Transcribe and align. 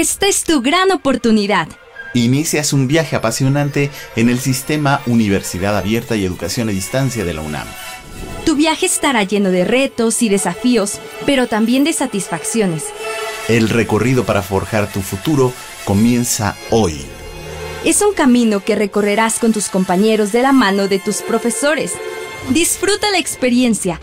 Esta 0.00 0.28
es 0.28 0.44
tu 0.44 0.62
gran 0.62 0.90
oportunidad. 0.92 1.68
Inicias 2.14 2.72
un 2.72 2.88
viaje 2.88 3.16
apasionante 3.16 3.90
en 4.16 4.30
el 4.30 4.40
sistema 4.40 5.02
Universidad 5.04 5.76
Abierta 5.76 6.16
y 6.16 6.24
Educación 6.24 6.70
a 6.70 6.72
Distancia 6.72 7.22
de 7.26 7.34
la 7.34 7.42
UNAM. 7.42 7.66
Tu 8.46 8.56
viaje 8.56 8.86
estará 8.86 9.24
lleno 9.24 9.50
de 9.50 9.66
retos 9.66 10.22
y 10.22 10.30
desafíos, 10.30 11.00
pero 11.26 11.48
también 11.48 11.84
de 11.84 11.92
satisfacciones. 11.92 12.84
El 13.46 13.68
recorrido 13.68 14.24
para 14.24 14.40
forjar 14.40 14.90
tu 14.90 15.02
futuro 15.02 15.52
comienza 15.84 16.56
hoy. 16.70 17.04
Es 17.84 18.00
un 18.00 18.14
camino 18.14 18.64
que 18.64 18.76
recorrerás 18.76 19.38
con 19.38 19.52
tus 19.52 19.68
compañeros 19.68 20.32
de 20.32 20.40
la 20.40 20.52
mano 20.52 20.88
de 20.88 20.98
tus 20.98 21.16
profesores. 21.16 21.92
Disfruta 22.48 23.10
la 23.10 23.18
experiencia 23.18 24.00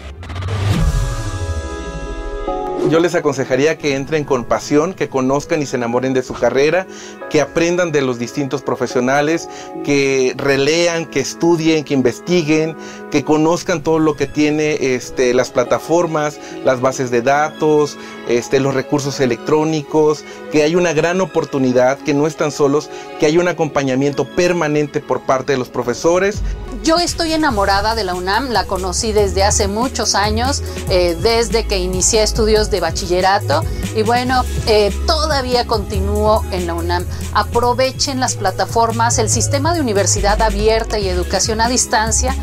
yo 2.89 2.99
les 2.99 3.15
aconsejaría 3.15 3.77
que 3.77 3.95
entren 3.95 4.23
con 4.23 4.45
pasión, 4.45 4.93
que 4.93 5.09
conozcan 5.09 5.61
y 5.61 5.65
se 5.65 5.75
enamoren 5.75 6.13
de 6.13 6.23
su 6.23 6.33
carrera, 6.33 6.87
que 7.29 7.41
aprendan 7.41 7.91
de 7.91 8.01
los 8.01 8.19
distintos 8.19 8.61
profesionales, 8.61 9.49
que 9.83 10.33
relean, 10.37 11.05
que 11.05 11.19
estudien, 11.19 11.83
que 11.83 11.93
investiguen, 11.93 12.75
que 13.11 13.23
conozcan 13.23 13.81
todo 13.81 13.99
lo 13.99 14.15
que 14.15 14.27
tiene 14.27 14.95
este, 14.95 15.33
las 15.33 15.49
plataformas, 15.49 16.39
las 16.63 16.79
bases 16.79 17.11
de 17.11 17.21
datos, 17.21 17.97
este, 18.27 18.59
los 18.59 18.73
recursos 18.73 19.19
electrónicos, 19.19 20.23
que 20.51 20.63
hay 20.63 20.75
una 20.75 20.93
gran 20.93 21.19
oportunidad, 21.21 21.97
que 21.99 22.13
no 22.13 22.27
están 22.27 22.51
solos, 22.51 22.89
que 23.19 23.25
hay 23.25 23.37
un 23.37 23.47
acompañamiento 23.47 24.25
permanente 24.25 25.01
por 25.01 25.21
parte 25.21 25.53
de 25.53 25.59
los 25.59 25.69
profesores. 25.69 26.41
Yo 26.83 26.97
estoy 26.99 27.33
enamorada 27.33 27.95
de 27.95 28.03
la 28.03 28.13
UNAM, 28.13 28.49
la 28.49 28.65
conocí 28.65 29.11
desde 29.11 29.43
hace 29.43 29.67
muchos 29.67 30.15
años, 30.15 30.63
eh, 30.89 31.17
desde 31.21 31.65
que 31.65 31.79
inicié 31.79 32.23
estudios 32.23 32.71
de 32.71 32.76
bachillerato 32.79 33.63
y 33.95 34.03
bueno, 34.03 34.43
eh, 34.67 34.91
todavía 35.05 35.65
continúo 35.65 36.43
en 36.51 36.67
la 36.67 36.73
UNAM. 36.73 37.05
Aprovechen 37.33 38.19
las 38.19 38.35
plataformas, 38.35 39.17
el 39.17 39.29
sistema 39.29 39.73
de 39.73 39.81
universidad 39.81 40.41
abierta 40.41 40.99
y 40.99 41.07
educación 41.07 41.61
a 41.61 41.69
distancia 41.69 42.35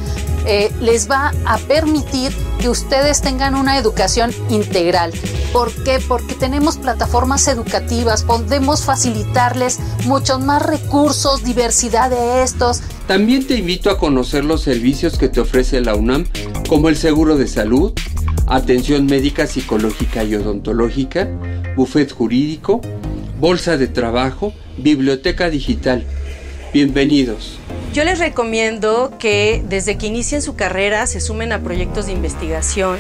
eh, 0.47 0.71
les 0.81 1.11
va 1.11 1.33
a 1.47 1.57
permitir 1.59 2.31
que 2.61 2.69
ustedes 2.69 3.23
tengan 3.23 3.55
una 3.55 3.79
educación 3.79 4.31
integral. 4.51 5.13
¿Por 5.53 5.73
qué? 5.85 6.01
Porque 6.07 6.35
tenemos 6.35 6.77
plataformas 6.77 7.49
educativas, 7.49 8.25
podemos 8.25 8.83
facilitarles 8.83 9.79
muchos 10.05 10.41
más 10.41 10.63
recursos, 10.63 11.45
diversidad 11.45 12.11
de 12.11 12.43
estos. 12.43 12.83
También 13.07 13.47
te 13.47 13.57
invito 13.57 13.91
a 13.91 13.99
conocer 13.99 14.45
los 14.45 14.63
servicios 14.63 15.17
que 15.17 15.29
te 15.29 15.41
ofrece 15.41 15.81
la 15.81 15.95
UNAM, 15.95 16.27
como 16.69 16.91
el 16.91 16.97
seguro 16.97 17.37
de 17.37 17.47
salud, 17.47 17.93
atención 18.47 19.07
médica, 19.07 19.47
psicológica 19.47 20.25
y 20.25 20.35
odontológica, 20.35 21.29
buffet 21.77 22.13
jurídico, 22.13 22.81
bolsa 23.41 23.77
de 23.77 23.89
trabajo, 23.89 24.53
biblioteca 24.79 25.51
digital. 25.51 26.05
Bienvenidos. 26.73 27.59
Yo 27.93 28.05
les 28.05 28.19
recomiendo 28.19 29.15
que 29.19 29.63
desde 29.69 29.97
que 29.97 30.09
inicien 30.09 30.43
su 30.43 30.57
carrera 30.57 31.07
se 31.07 31.21
sumen 31.21 31.53
a 31.53 31.63
proyectos 31.63 32.07
de 32.07 32.13
investigación 32.13 32.99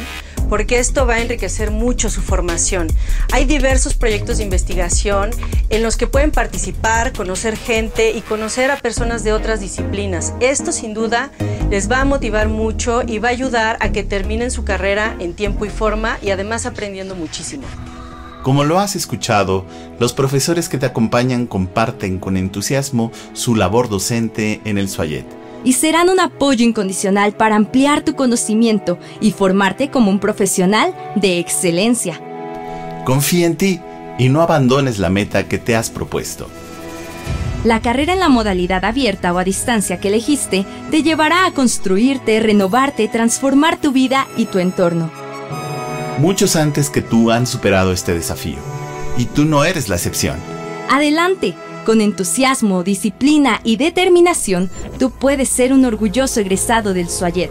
porque 0.48 0.78
esto 0.78 1.06
va 1.06 1.14
a 1.14 1.20
enriquecer 1.20 1.70
mucho 1.70 2.10
su 2.10 2.20
formación. 2.20 2.88
Hay 3.32 3.44
diversos 3.44 3.94
proyectos 3.94 4.38
de 4.38 4.44
investigación 4.44 5.30
en 5.68 5.82
los 5.82 5.96
que 5.96 6.06
pueden 6.06 6.30
participar, 6.30 7.12
conocer 7.12 7.56
gente 7.56 8.12
y 8.12 8.20
conocer 8.20 8.70
a 8.70 8.76
personas 8.76 9.24
de 9.24 9.32
otras 9.32 9.60
disciplinas. 9.60 10.34
Esto 10.40 10.72
sin 10.72 10.94
duda 10.94 11.30
les 11.70 11.90
va 11.90 12.00
a 12.00 12.04
motivar 12.04 12.48
mucho 12.48 13.02
y 13.06 13.18
va 13.18 13.28
a 13.28 13.32
ayudar 13.32 13.76
a 13.80 13.92
que 13.92 14.02
terminen 14.02 14.50
su 14.50 14.64
carrera 14.64 15.16
en 15.18 15.34
tiempo 15.34 15.64
y 15.64 15.70
forma 15.70 16.18
y 16.22 16.30
además 16.30 16.66
aprendiendo 16.66 17.14
muchísimo. 17.14 17.64
Como 18.42 18.64
lo 18.64 18.78
has 18.78 18.94
escuchado, 18.94 19.64
los 19.98 20.12
profesores 20.12 20.68
que 20.68 20.76
te 20.76 20.86
acompañan 20.86 21.46
comparten 21.46 22.18
con 22.18 22.36
entusiasmo 22.36 23.10
su 23.32 23.54
labor 23.54 23.88
docente 23.88 24.60
en 24.64 24.76
el 24.76 24.90
Suayet 24.90 25.43
y 25.64 25.72
serán 25.72 26.10
un 26.10 26.20
apoyo 26.20 26.64
incondicional 26.64 27.32
para 27.32 27.56
ampliar 27.56 28.02
tu 28.02 28.14
conocimiento 28.14 28.98
y 29.20 29.32
formarte 29.32 29.90
como 29.90 30.10
un 30.10 30.20
profesional 30.20 30.94
de 31.16 31.38
excelencia. 31.38 32.20
Confía 33.04 33.46
en 33.46 33.56
ti 33.56 33.80
y 34.18 34.28
no 34.28 34.42
abandones 34.42 34.98
la 34.98 35.10
meta 35.10 35.48
que 35.48 35.58
te 35.58 35.74
has 35.74 35.90
propuesto. 35.90 36.48
La 37.64 37.80
carrera 37.80 38.12
en 38.12 38.20
la 38.20 38.28
modalidad 38.28 38.84
abierta 38.84 39.32
o 39.32 39.38
a 39.38 39.44
distancia 39.44 39.98
que 39.98 40.08
elegiste 40.08 40.66
te 40.90 41.02
llevará 41.02 41.46
a 41.46 41.52
construirte, 41.52 42.38
renovarte, 42.40 43.08
transformar 43.08 43.80
tu 43.80 43.90
vida 43.90 44.28
y 44.36 44.44
tu 44.46 44.58
entorno. 44.58 45.10
Muchos 46.18 46.56
antes 46.56 46.90
que 46.90 47.00
tú 47.00 47.30
han 47.30 47.46
superado 47.46 47.92
este 47.92 48.14
desafío, 48.14 48.58
y 49.16 49.24
tú 49.24 49.46
no 49.46 49.64
eres 49.64 49.88
la 49.88 49.96
excepción. 49.96 50.38
Adelante, 50.90 51.54
con 51.84 52.00
entusiasmo, 52.00 52.82
disciplina 52.82 53.60
y 53.62 53.76
determinación, 53.76 54.70
tú 54.98 55.10
puedes 55.10 55.48
ser 55.48 55.72
un 55.72 55.84
orgulloso 55.84 56.40
egresado 56.40 56.94
del 56.94 57.08
SUAYET. 57.08 57.50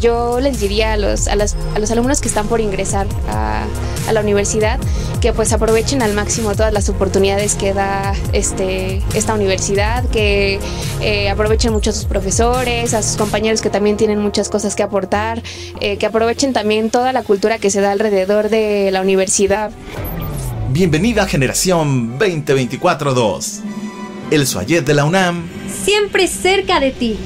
Yo 0.00 0.38
les 0.38 0.60
diría 0.60 0.92
a 0.92 0.96
los, 0.96 1.28
a, 1.28 1.34
los, 1.34 1.54
alumnos 1.90 2.20
que 2.20 2.28
están 2.28 2.46
por 2.46 2.60
ingresar 2.60 3.06
a, 3.28 3.66
la 4.12 4.20
universidad 4.20 4.78
que 5.20 5.34
pues 5.34 5.52
aprovechen 5.52 6.00
al 6.00 6.14
máximo 6.14 6.54
todas 6.54 6.72
las 6.72 6.88
oportunidades 6.88 7.56
que 7.56 7.74
da 7.74 8.14
este, 8.32 9.02
esta 9.14 9.34
universidad, 9.34 10.04
que 10.08 10.60
eh, 11.02 11.28
aprovechen 11.28 11.72
mucho 11.72 11.90
a 11.90 11.92
sus 11.92 12.04
profesores, 12.04 12.94
a 12.94 13.02
sus 13.02 13.16
compañeros 13.16 13.60
que 13.60 13.68
también 13.68 13.96
tienen 13.96 14.18
muchas 14.18 14.48
cosas 14.48 14.76
que 14.76 14.82
aportar, 14.82 15.42
eh, 15.80 15.98
que 15.98 16.06
aprovechen 16.06 16.52
también 16.52 16.90
toda 16.90 17.12
la 17.12 17.22
cultura 17.22 17.58
que 17.58 17.70
se 17.70 17.80
da 17.80 17.92
alrededor 17.92 18.48
de 18.48 18.90
la 18.92 19.02
universidad. 19.02 19.72
Bienvenida 20.70 21.22
a 21.22 21.26
Generación 21.26 22.18
2024-2. 22.18 23.62
El 24.30 24.46
Suayet 24.46 24.84
de 24.84 24.92
la 24.92 25.06
UNAM. 25.06 25.48
Siempre 25.66 26.26
cerca 26.26 26.78
de 26.78 26.90
ti. 26.90 27.16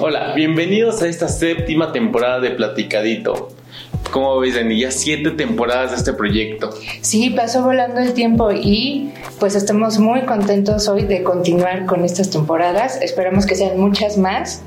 Hola, 0.00 0.32
bienvenidos 0.34 1.02
a 1.02 1.06
esta 1.06 1.28
séptima 1.28 1.92
temporada 1.92 2.40
de 2.40 2.50
Platicadito. 2.50 3.57
¿Cómo 4.10 4.38
ves, 4.38 4.54
Dani? 4.54 4.78
Ya 4.78 4.90
siete 4.90 5.30
temporadas 5.30 5.90
de 5.90 5.96
este 5.98 6.12
proyecto. 6.12 6.70
Sí, 7.02 7.30
pasó 7.30 7.62
volando 7.62 8.00
el 8.00 8.14
tiempo 8.14 8.50
y 8.52 9.10
pues 9.38 9.54
estamos 9.54 9.98
muy 9.98 10.22
contentos 10.22 10.88
hoy 10.88 11.04
de 11.04 11.22
continuar 11.22 11.86
con 11.86 12.04
estas 12.04 12.30
temporadas. 12.30 12.98
Esperamos 13.02 13.46
que 13.46 13.54
sean 13.54 13.78
muchas 13.78 14.16
más. 14.16 14.62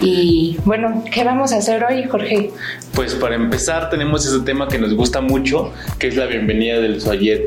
Y 0.00 0.58
bueno, 0.64 1.04
¿qué 1.10 1.24
vamos 1.24 1.52
a 1.52 1.56
hacer 1.56 1.84
hoy, 1.84 2.04
Jorge? 2.04 2.50
Pues 2.94 3.14
para 3.14 3.34
empezar 3.34 3.90
tenemos 3.90 4.26
ese 4.26 4.40
tema 4.40 4.68
que 4.68 4.78
nos 4.78 4.94
gusta 4.94 5.20
mucho, 5.20 5.72
que 5.98 6.08
es 6.08 6.16
la 6.16 6.26
bienvenida 6.26 6.78
del 6.80 7.00
Soyet 7.00 7.42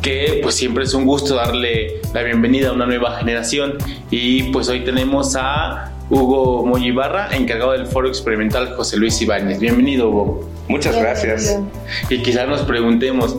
que 0.00 0.40
pues 0.42 0.54
siempre 0.54 0.84
es 0.84 0.94
un 0.94 1.04
gusto 1.04 1.34
darle 1.34 2.00
la 2.14 2.22
bienvenida 2.22 2.70
a 2.70 2.72
una 2.72 2.86
nueva 2.86 3.18
generación 3.18 3.76
y 4.10 4.44
pues 4.44 4.68
hoy 4.70 4.82
tenemos 4.82 5.36
a 5.36 5.92
Hugo 6.10 6.66
Moyibarra, 6.66 7.28
encargado 7.30 7.70
del 7.70 7.86
foro 7.86 8.08
experimental 8.08 8.74
José 8.74 8.96
Luis 8.96 9.22
Ibáñez. 9.22 9.60
Bienvenido, 9.60 10.08
Hugo. 10.08 10.50
Muchas 10.66 10.96
gracias. 10.96 11.56
Y 12.08 12.18
quizás 12.18 12.48
nos 12.48 12.62
preguntemos, 12.62 13.38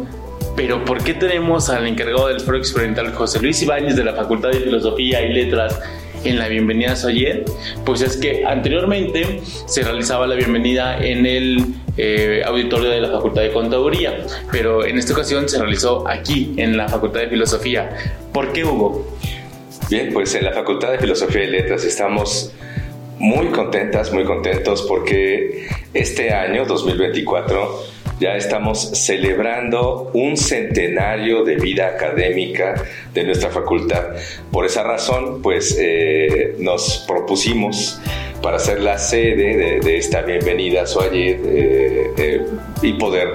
¿pero 0.56 0.86
por 0.86 1.04
qué 1.04 1.14
tenemos 1.14 1.70
al 1.70 1.86
encargado 1.86 2.30
del 2.30 2.40
foro 2.40 2.58
experimental 2.58 3.14
José 3.14 3.42
Luis 3.42 3.62
Ibáñez 3.62 3.98
de 3.98 4.06
la 4.06 4.14
Facultad 4.14 4.52
de 4.52 4.62
Filosofía 4.62 5.22
y 5.22 5.34
Letras 5.34 5.78
en 6.24 6.40
la 6.40 6.48
bienvenida 6.48 6.94
a 6.94 6.96
Soyet? 6.96 7.52
Pues 7.86 8.02
es 8.02 8.16
que 8.16 8.46
anteriormente 8.46 9.42
se 9.66 9.84
realizaba 9.84 10.26
la 10.26 10.36
bienvenida 10.36 10.98
en 10.98 11.26
el 11.26 11.76
eh, 11.98 12.42
auditorio 12.46 12.90
de 12.90 13.02
la 13.02 13.12
Facultad 13.12 13.42
de 13.42 13.52
Contaduría, 13.52 14.26
pero 14.50 14.86
en 14.86 14.98
esta 14.98 15.12
ocasión 15.12 15.50
se 15.50 15.60
realizó 15.60 16.08
aquí, 16.08 16.54
en 16.56 16.78
la 16.78 16.88
Facultad 16.88 17.20
de 17.20 17.28
Filosofía. 17.28 17.90
¿Por 18.32 18.54
qué, 18.54 18.64
Hugo? 18.64 19.06
Bien, 19.90 20.10
pues 20.14 20.34
en 20.36 20.46
la 20.46 20.54
Facultad 20.54 20.90
de 20.92 21.00
Filosofía 21.00 21.44
y 21.44 21.48
Letras 21.48 21.84
estamos 21.84 22.54
muy 23.22 23.48
contentas, 23.48 24.12
muy 24.12 24.26
contentos 24.26 24.82
porque 24.82 25.68
este 25.94 26.34
año 26.34 26.66
2024 26.66 27.84
ya 28.20 28.36
estamos 28.36 28.92
celebrando 28.94 30.12
un 30.14 30.38
centenario 30.38 31.44
de 31.44 31.56
vida 31.56 31.88
académica 31.88 32.76
de 33.14 33.24
nuestra 33.24 33.50
facultad. 33.50 34.16
Por 34.52 34.66
esa 34.66 34.84
razón, 34.84 35.42
pues 35.42 35.78
eh, 35.80 36.56
nos 36.60 37.06
propusimos 37.08 38.02
para 38.42 38.58
ser 38.60 38.82
la 38.82 38.98
sede 38.98 39.80
de, 39.80 39.98
esta 39.98 40.22
bienvenida 40.22 40.82
a 40.82 41.06
eh, 41.14 42.14
eh, 42.18 42.46
y 42.82 42.94
poder 42.94 43.34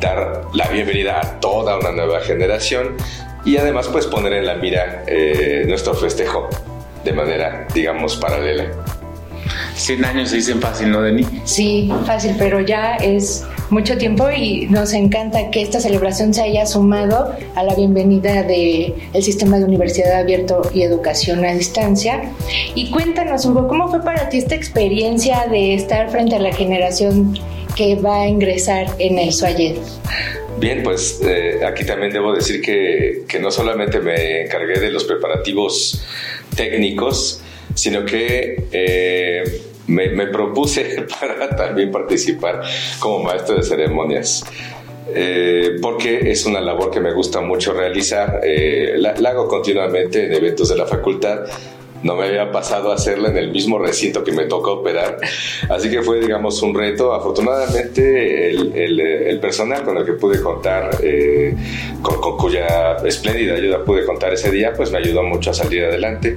dar 0.00 0.42
la 0.52 0.68
bienvenida 0.68 1.20
a 1.20 1.40
toda 1.40 1.78
una 1.78 1.92
nueva 1.92 2.20
generación 2.20 2.96
y 3.44 3.56
además 3.56 3.88
pues 3.88 4.06
poner 4.06 4.34
en 4.34 4.46
la 4.46 4.56
mira 4.56 5.04
eh, 5.06 5.64
nuestro 5.66 5.94
festejo 5.94 6.48
de 7.04 7.12
manera, 7.12 7.66
digamos, 7.74 8.16
paralela. 8.16 8.70
100 9.74 10.04
años 10.04 10.30
se 10.30 10.36
dicen 10.36 10.60
fácil, 10.60 10.90
¿no, 10.90 11.02
Deni? 11.02 11.26
Sí, 11.44 11.90
fácil, 12.06 12.34
pero 12.38 12.60
ya 12.60 12.96
es 12.96 13.44
mucho 13.70 13.96
tiempo 13.96 14.30
y 14.30 14.66
nos 14.66 14.92
encanta 14.92 15.50
que 15.50 15.62
esta 15.62 15.80
celebración 15.80 16.34
se 16.34 16.42
haya 16.42 16.66
sumado 16.66 17.34
a 17.54 17.62
la 17.62 17.74
bienvenida 17.74 18.42
del 18.42 18.94
el 19.12 19.22
sistema 19.22 19.58
de 19.58 19.64
universidad 19.64 20.20
abierto 20.20 20.62
y 20.74 20.82
educación 20.82 21.44
a 21.44 21.54
distancia. 21.54 22.22
Y 22.74 22.90
cuéntanos, 22.90 23.46
Hugo, 23.46 23.68
¿cómo 23.68 23.88
fue 23.88 24.02
para 24.02 24.28
ti 24.28 24.38
esta 24.38 24.54
experiencia 24.54 25.46
de 25.50 25.74
estar 25.74 26.10
frente 26.10 26.36
a 26.36 26.38
la 26.38 26.52
generación 26.52 27.38
que 27.74 27.96
va 27.96 28.22
a 28.22 28.28
ingresar 28.28 28.86
en 28.98 29.18
el 29.18 29.32
SUAYED? 29.32 29.76
Bien, 30.58 30.82
pues 30.82 31.20
eh, 31.24 31.60
aquí 31.66 31.84
también 31.84 32.12
debo 32.12 32.34
decir 32.34 32.60
que, 32.60 33.24
que 33.26 33.40
no 33.40 33.50
solamente 33.50 33.98
me 34.00 34.42
encargué 34.42 34.78
de 34.78 34.90
los 34.90 35.04
preparativos 35.04 36.04
técnicos, 36.54 37.41
sino 37.74 38.04
que 38.04 38.64
eh, 38.72 39.42
me, 39.86 40.08
me, 40.10 40.26
propuse 40.26 41.06
para 41.20 41.54
también 41.56 41.90
participar 41.90 42.62
como 42.98 43.22
maestro 43.22 43.56
de 43.56 43.62
ceremonias. 43.62 44.44
Eh, 45.14 45.76
porque 45.82 46.30
es 46.30 46.46
una 46.46 46.60
labor 46.60 46.90
que 46.90 47.00
me 47.00 47.12
gusta 47.12 47.40
mucho 47.40 47.72
realizar. 47.72 48.40
Eh, 48.44 48.94
la, 48.96 49.14
la, 49.14 49.30
hago 49.30 49.48
continuamente 49.48 50.26
en 50.26 50.32
eventos 50.32 50.68
de 50.68 50.76
la 50.76 50.86
facultad. 50.86 51.40
No 52.02 52.16
me 52.16 52.24
había 52.24 52.50
pasado 52.50 52.90
a 52.90 52.94
hacerla 52.94 53.28
en 53.28 53.36
el 53.36 53.52
mismo 53.52 53.78
recinto 53.78 54.24
que 54.24 54.32
me 54.32 54.46
toca 54.46 54.70
operar. 54.70 55.18
Así 55.68 55.88
que 55.88 56.02
fue, 56.02 56.20
digamos, 56.20 56.60
un 56.62 56.74
reto. 56.74 57.12
Afortunadamente, 57.12 58.50
el, 58.50 58.72
el, 58.74 59.00
el 59.00 59.38
personal 59.38 59.84
con 59.84 59.98
el 59.98 60.04
que 60.04 60.14
pude 60.14 60.40
contar, 60.40 60.96
eh, 61.02 61.54
con, 62.00 62.20
con 62.20 62.36
cuya 62.36 62.96
espléndida 63.04 63.54
ayuda 63.54 63.84
pude 63.84 64.04
contar 64.04 64.32
ese 64.32 64.50
día, 64.50 64.72
pues 64.72 64.90
me 64.90 64.98
ayudó 64.98 65.22
mucho 65.22 65.50
a 65.50 65.54
salir 65.54 65.84
adelante. 65.84 66.36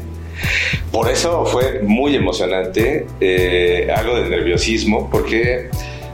Por 0.91 1.09
eso 1.09 1.45
fue 1.45 1.81
muy 1.81 2.15
emocionante, 2.15 3.05
eh, 3.19 3.87
algo 3.95 4.15
de 4.15 4.29
nerviosismo, 4.29 5.09
porque 5.09 5.69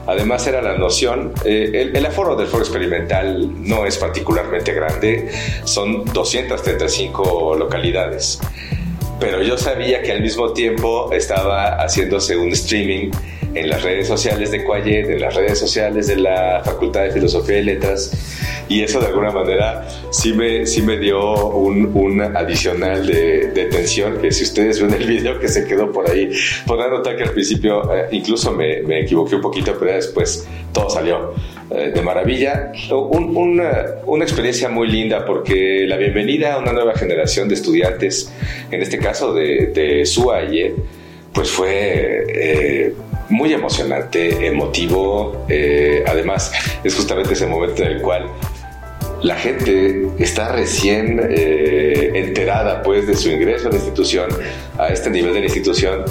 además 0.06 0.46
era 0.46 0.60
la 0.62 0.76
noción, 0.76 1.32
eh, 1.44 1.70
el, 1.74 1.96
el, 1.96 2.06
aforo 2.06 2.34
del 2.36 2.48
foro 2.48 2.62
experimental 2.62 3.48
no 3.64 3.86
es 3.86 3.96
particularmente 3.98 4.72
grande, 4.72 5.30
son 5.64 6.04
235 6.06 7.56
localidades, 7.58 8.40
pero 9.20 9.42
yo 9.42 9.56
sabía 9.56 10.02
que 10.02 10.10
al 10.10 10.20
mismo 10.20 10.52
tiempo 10.52 11.12
estaba 11.12 11.76
haciéndose 11.76 12.36
un 12.36 12.50
streaming 12.52 13.10
en 13.54 13.68
las 13.68 13.82
redes 13.82 14.08
sociales 14.08 14.50
de 14.50 14.64
Cuayet, 14.64 15.08
en 15.10 15.20
las 15.20 15.34
redes 15.34 15.58
sociales 15.58 16.06
de 16.06 16.16
la 16.16 16.62
Facultad 16.64 17.02
de 17.02 17.10
Filosofía 17.10 17.58
y 17.58 17.64
Letras, 17.64 18.10
y 18.68 18.82
eso 18.82 19.00
de 19.00 19.06
alguna 19.06 19.30
manera 19.30 19.86
sí 20.10 20.32
me, 20.32 20.66
sí 20.66 20.82
me 20.82 20.98
dio 20.98 21.48
un, 21.48 21.90
un 21.94 22.20
adicional 22.20 23.06
de, 23.06 23.48
de, 23.48 23.64
tensión, 23.66 24.18
que 24.18 24.32
si 24.32 24.44
ustedes 24.44 24.80
ven 24.80 24.94
el 24.94 25.06
video 25.06 25.38
que 25.38 25.48
se 25.48 25.66
quedó 25.66 25.92
por 25.92 26.08
ahí, 26.10 26.30
podrán 26.66 26.90
notar 26.90 27.16
que 27.16 27.24
al 27.24 27.32
principio 27.32 27.92
eh, 27.94 28.08
incluso 28.12 28.52
me, 28.52 28.82
me, 28.82 29.00
equivoqué 29.00 29.36
un 29.36 29.42
poquito, 29.42 29.76
pero 29.78 29.92
después 29.92 30.48
todo 30.72 30.88
salió 30.88 31.34
eh, 31.70 31.92
de 31.94 32.02
maravilla. 32.02 32.72
Un, 32.90 33.36
una, 33.36 33.86
una, 34.06 34.24
experiencia 34.24 34.68
muy 34.68 34.88
linda 34.88 35.26
porque 35.26 35.84
la 35.86 35.96
bienvenida 35.96 36.54
a 36.54 36.58
una 36.58 36.72
nueva 36.72 36.94
generación 36.94 37.48
de 37.48 37.54
estudiantes, 37.54 38.32
en 38.70 38.80
este 38.80 38.98
caso 38.98 39.34
de, 39.34 39.66
de 39.66 40.06
SUAYE, 40.06 40.74
pues 41.32 41.50
fue... 41.50 42.24
Eh, 42.28 42.94
muy 43.32 43.52
emocionante, 43.52 44.46
emotivo. 44.46 45.44
Eh, 45.48 46.04
además, 46.06 46.52
es 46.84 46.94
justamente 46.94 47.32
ese 47.32 47.46
momento 47.46 47.82
en 47.82 47.92
el 47.92 48.02
cual 48.02 48.26
la 49.22 49.36
gente 49.36 50.08
está 50.18 50.52
recién 50.52 51.20
eh, 51.30 52.10
enterada 52.14 52.82
pues 52.82 53.06
de 53.06 53.16
su 53.16 53.30
ingreso 53.30 53.68
a 53.68 53.70
la 53.70 53.76
institución, 53.76 54.28
a 54.78 54.88
este 54.88 55.10
nivel 55.10 55.32
de 55.32 55.40
la 55.40 55.46
institución, 55.46 56.04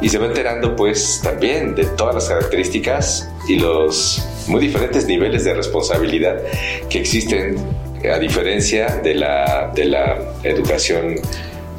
y 0.00 0.08
se 0.08 0.18
va 0.18 0.26
enterando 0.26 0.74
pues 0.74 1.20
también 1.22 1.74
de 1.74 1.84
todas 1.84 2.14
las 2.14 2.28
características 2.28 3.30
y 3.48 3.58
los 3.58 4.26
muy 4.46 4.60
diferentes 4.60 5.06
niveles 5.06 5.44
de 5.44 5.54
responsabilidad 5.54 6.42
que 6.88 6.98
existen 7.00 7.56
a 8.12 8.18
diferencia 8.18 8.96
de 9.02 9.14
la, 9.14 9.70
de 9.74 9.84
la 9.84 10.18
educación 10.42 11.16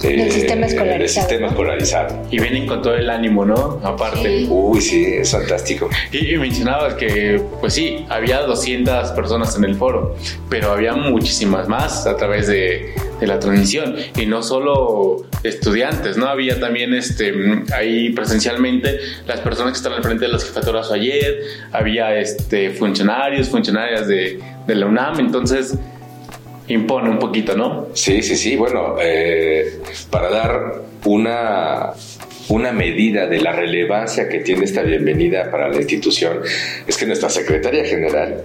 del 0.09 0.31
sistema 0.31 0.65
escolarizado. 0.65 0.99
Del 0.99 1.09
sistema 1.09 1.47
escolarizado. 1.47 2.27
Y 2.31 2.39
vienen 2.39 2.67
con 2.67 2.81
todo 2.81 2.95
el 2.95 3.09
ánimo, 3.09 3.45
¿no? 3.45 3.79
Aparte. 3.83 4.39
Sí. 4.39 4.47
Uy, 4.49 4.81
sí, 4.81 5.05
es 5.05 5.31
fantástico. 5.31 5.89
Y, 6.11 6.33
y, 6.33 6.37
mencionabas 6.37 6.95
que, 6.95 7.41
pues 7.59 7.73
sí, 7.73 8.05
había 8.09 8.41
200 8.41 9.11
personas 9.11 9.55
en 9.57 9.63
el 9.65 9.75
foro, 9.75 10.15
pero 10.49 10.71
había 10.71 10.93
muchísimas 10.93 11.67
más 11.67 12.05
a 12.05 12.17
través 12.17 12.47
de, 12.47 12.93
de 13.19 13.27
la 13.27 13.39
transmisión. 13.39 13.95
Y 14.17 14.25
no 14.25 14.43
solo 14.43 15.25
estudiantes, 15.43 16.17
¿no? 16.17 16.27
Había 16.27 16.59
también 16.59 16.93
este, 16.93 17.33
ahí 17.73 18.09
presencialmente 18.11 18.97
las 19.27 19.39
personas 19.41 19.73
que 19.73 19.77
están 19.77 19.93
al 19.93 20.03
frente 20.03 20.25
de 20.25 20.31
las 20.31 20.43
jefaturas 20.45 20.91
ayer, 20.91 21.39
había 21.71 22.15
este, 22.17 22.71
funcionarios, 22.71 23.49
funcionarias 23.49 24.07
de, 24.07 24.39
de 24.67 24.75
la 24.75 24.85
UNAM, 24.85 25.19
entonces 25.19 25.77
impone 26.67 27.09
un 27.09 27.19
poquito, 27.19 27.55
¿no? 27.55 27.87
Sí, 27.93 28.21
sí, 28.21 28.35
sí. 28.35 28.55
Bueno, 28.55 28.95
eh, 29.01 29.81
para 30.09 30.29
dar 30.29 30.81
una, 31.05 31.93
una 32.49 32.71
medida 32.71 33.27
de 33.27 33.41
la 33.41 33.51
relevancia 33.51 34.27
que 34.29 34.39
tiene 34.39 34.65
esta 34.65 34.81
bienvenida 34.81 35.49
para 35.49 35.69
la 35.69 35.77
institución, 35.77 36.39
es 36.87 36.97
que 36.97 37.05
nuestra 37.05 37.29
secretaria 37.29 37.85
general, 37.85 38.43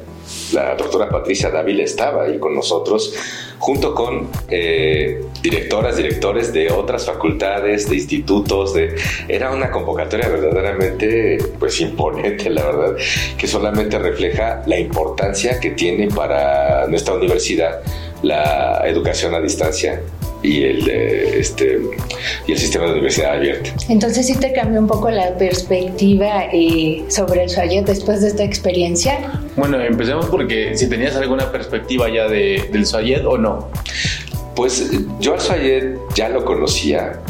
la 0.53 0.75
doctora 0.75 1.09
Patricia 1.09 1.50
Dávila, 1.50 1.85
estaba 1.85 2.25
ahí 2.25 2.38
con 2.38 2.55
nosotros, 2.55 3.15
junto 3.59 3.94
con 3.94 4.31
eh, 4.49 5.20
directoras, 5.43 5.97
directores 5.97 6.53
de 6.53 6.70
otras 6.70 7.06
facultades, 7.06 7.88
de 7.88 7.97
institutos, 7.97 8.75
de... 8.75 8.94
era 9.29 9.50
una 9.50 9.70
convocatoria 9.70 10.29
verdaderamente 10.29 11.38
pues 11.59 11.81
imponente, 11.81 12.50
la 12.50 12.65
verdad, 12.65 12.97
que 13.37 13.47
solamente 13.47 13.99
refleja 13.99 14.62
la 14.67 14.79
importancia 14.79 15.59
que 15.61 15.70
tiene 15.70 16.09
para 16.09 16.87
nuestra 16.87 17.15
universidad 17.15 17.81
la 18.23 18.82
educación 18.87 19.35
a 19.35 19.41
distancia 19.41 20.00
y 20.43 20.62
el, 20.62 20.88
este, 20.88 21.81
y 22.47 22.53
el 22.53 22.59
sistema 22.59 22.87
de 22.87 22.93
universidad 22.93 23.35
abierta. 23.35 23.70
Entonces 23.88 24.26
sí 24.26 24.37
te 24.37 24.53
cambió 24.53 24.81
un 24.81 24.87
poco 24.87 25.11
la 25.11 25.37
perspectiva 25.37 26.44
eh, 26.53 27.05
sobre 27.09 27.44
el 27.44 27.50
SUAYET 27.50 27.87
después 27.87 28.20
de 28.20 28.29
esta 28.29 28.44
experiencia. 28.44 29.32
Bueno, 29.56 29.81
empecemos 29.81 30.27
porque 30.27 30.77
si 30.77 30.89
tenías 30.89 31.17
alguna 31.17 31.51
perspectiva 31.51 32.08
ya 32.08 32.29
de, 32.29 32.69
del 32.72 32.87
SUAYET 32.87 33.25
o 33.25 33.37
no. 33.37 33.69
Pues 34.55 34.91
yo 35.20 35.34
al 35.34 35.41
SUAYET 35.41 35.96
ya 36.15 36.29
lo 36.29 36.44
conocía 36.44 37.20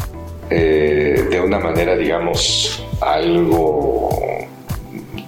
eh, 0.49 1.25
de 1.29 1.39
una 1.39 1.59
manera, 1.59 1.95
digamos, 1.95 2.83
algo 3.01 4.28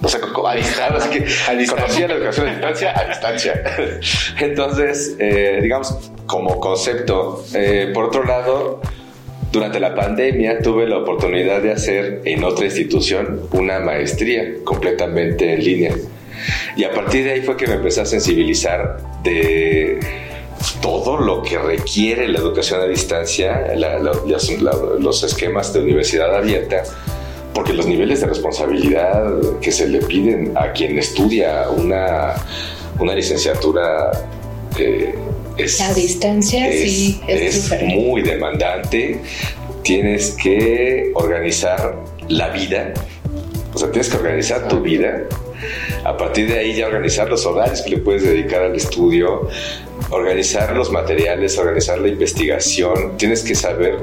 o 0.02 0.08
sea, 0.08 0.20
a 0.20 0.54
distancia, 0.54 1.10
que 1.10 1.18
a 1.18 1.54
distancia. 1.54 1.76
conocía 1.76 2.08
la 2.08 2.14
educación 2.14 2.48
a 2.48 2.52
distancia 2.52 2.92
a 2.98 3.04
distancia. 3.04 3.62
Entonces, 4.40 5.16
eh, 5.18 5.60
digamos, 5.62 6.12
como 6.26 6.58
concepto. 6.58 7.44
Eh, 7.54 7.90
por 7.94 8.06
otro 8.06 8.24
lado, 8.24 8.80
durante 9.52 9.78
la 9.78 9.94
pandemia 9.94 10.58
tuve 10.60 10.88
la 10.88 10.98
oportunidad 10.98 11.62
de 11.62 11.72
hacer 11.72 12.22
en 12.24 12.42
otra 12.42 12.64
institución 12.64 13.42
una 13.52 13.78
maestría 13.78 14.44
completamente 14.64 15.52
en 15.54 15.64
línea. 15.64 15.94
Y 16.76 16.84
a 16.84 16.90
partir 16.90 17.24
de 17.24 17.32
ahí 17.32 17.42
fue 17.42 17.56
que 17.56 17.68
me 17.68 17.74
empecé 17.74 18.00
a 18.00 18.06
sensibilizar 18.06 18.98
de 19.22 20.00
todo 20.80 21.16
lo 21.16 21.42
que 21.42 21.58
requiere 21.58 22.26
la 22.28 22.38
educación 22.38 22.80
a 22.80 22.86
distancia, 22.86 23.74
la, 23.76 23.98
la, 23.98 24.12
la, 24.12 24.72
los 24.98 25.22
esquemas 25.22 25.72
de 25.72 25.80
universidad 25.80 26.34
abierta 26.34 26.82
porque 27.54 27.72
los 27.72 27.86
niveles 27.86 28.20
de 28.20 28.26
responsabilidad 28.26 29.34
que 29.60 29.72
se 29.72 29.88
le 29.88 29.98
piden 30.00 30.52
a 30.56 30.72
quien 30.72 30.98
estudia 30.98 31.68
una, 31.70 32.34
una 32.98 33.14
licenciatura 33.14 34.10
eh, 34.78 35.14
es, 35.58 35.80
a 35.80 35.92
distancia 35.92 36.68
es, 36.68 36.80
sí 36.80 37.20
es, 37.26 37.70
es 37.70 37.82
muy 37.82 38.22
demandante. 38.22 39.20
Tienes 39.82 40.36
que 40.42 41.10
organizar 41.14 41.96
la 42.28 42.50
vida, 42.50 42.94
o 43.74 43.78
sea, 43.78 43.90
tienes 43.90 44.08
que 44.08 44.16
organizar 44.16 44.68
tu 44.68 44.80
vida. 44.80 45.24
A 46.04 46.16
partir 46.16 46.48
de 46.48 46.58
ahí 46.58 46.74
ya 46.74 46.86
organizar 46.86 47.28
los 47.28 47.46
horarios 47.46 47.82
que 47.82 47.90
le 47.90 47.98
puedes 47.98 48.22
dedicar 48.22 48.62
al 48.62 48.74
estudio, 48.74 49.48
organizar 50.10 50.74
los 50.76 50.90
materiales, 50.90 51.56
organizar 51.58 52.00
la 52.00 52.08
investigación. 52.08 53.16
Tienes 53.16 53.42
que 53.42 53.54
saber 53.54 53.98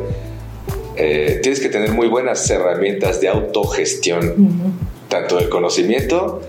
eh, 0.99 1.39
tienes 1.41 1.61
que 1.61 1.69
tener 1.69 1.93
muy 1.93 2.07
buenas 2.07 2.49
herramientas 2.49 3.21
de 3.21 3.29
autogestión, 3.29 4.33
uh 4.37 4.41
-huh. 4.41 4.71
tanto 5.07 5.37
del 5.37 5.47
conocimiento 5.47 6.41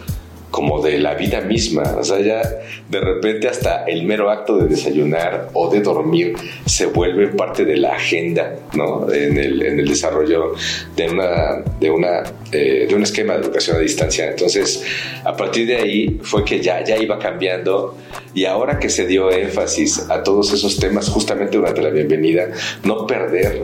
como 0.51 0.83
de 0.83 0.99
la 0.99 1.15
vida 1.15 1.41
misma. 1.41 1.97
O 1.99 2.03
sea, 2.05 2.21
ya 2.21 2.43
de 2.89 3.01
repente 3.01 3.49
hasta 3.49 3.85
el 3.85 4.05
mero 4.05 4.29
acto 4.29 4.59
de 4.59 4.67
desayunar 4.67 5.51
o 5.53 5.71
de 5.71 5.81
dormir 5.81 6.35
se 6.67 6.87
vuelve 6.87 7.29
parte 7.29 7.65
de 7.65 7.77
la 7.77 7.93
agenda, 7.93 8.57
¿no? 8.75 9.11
En 9.13 9.39
el, 9.39 9.63
en 9.63 9.79
el 9.79 9.89
desarrollo 9.89 10.55
de, 10.97 11.09
una, 11.09 11.63
de, 11.79 11.91
una, 11.91 12.23
eh, 12.51 12.87
de 12.89 12.95
un 12.95 13.03
esquema 13.05 13.35
de 13.35 13.43
educación 13.45 13.77
a 13.77 13.81
distancia. 13.81 14.31
Entonces, 14.31 14.83
a 15.25 15.37
partir 15.37 15.69
de 15.69 15.77
ahí 15.77 16.21
fue 16.23 16.45
que 16.45 16.61
ya, 16.61 16.83
ya 16.83 16.97
iba 16.97 17.19
cambiando 17.19 17.97
y 18.35 18.45
ahora 18.47 18.81
que 18.81 18.89
se 18.89 19.07
dio 19.07 19.31
énfasis 19.31 20.11
a 20.11 20.25
todos 20.25 20.53
esos 20.53 20.79
temas 20.79 21.09
justamente 21.09 21.57
durante 21.57 21.83
la 21.83 21.91
bienvenida, 21.91 22.49
no 22.83 23.07
perder 23.07 23.63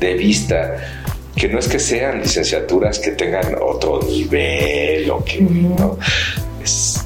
de 0.00 0.14
vista 0.14 0.76
que 1.34 1.48
no 1.48 1.58
es 1.58 1.68
que 1.68 1.78
sean 1.78 2.20
licenciaturas 2.20 2.98
que 2.98 3.12
tengan 3.12 3.54
otro 3.62 4.00
nivel 4.02 5.08
o 5.10 5.24
que 5.24 5.40
¿no? 5.40 5.96
es, 6.62 7.04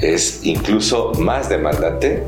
es 0.00 0.40
incluso 0.44 1.12
más 1.18 1.48
demandante 1.48 2.22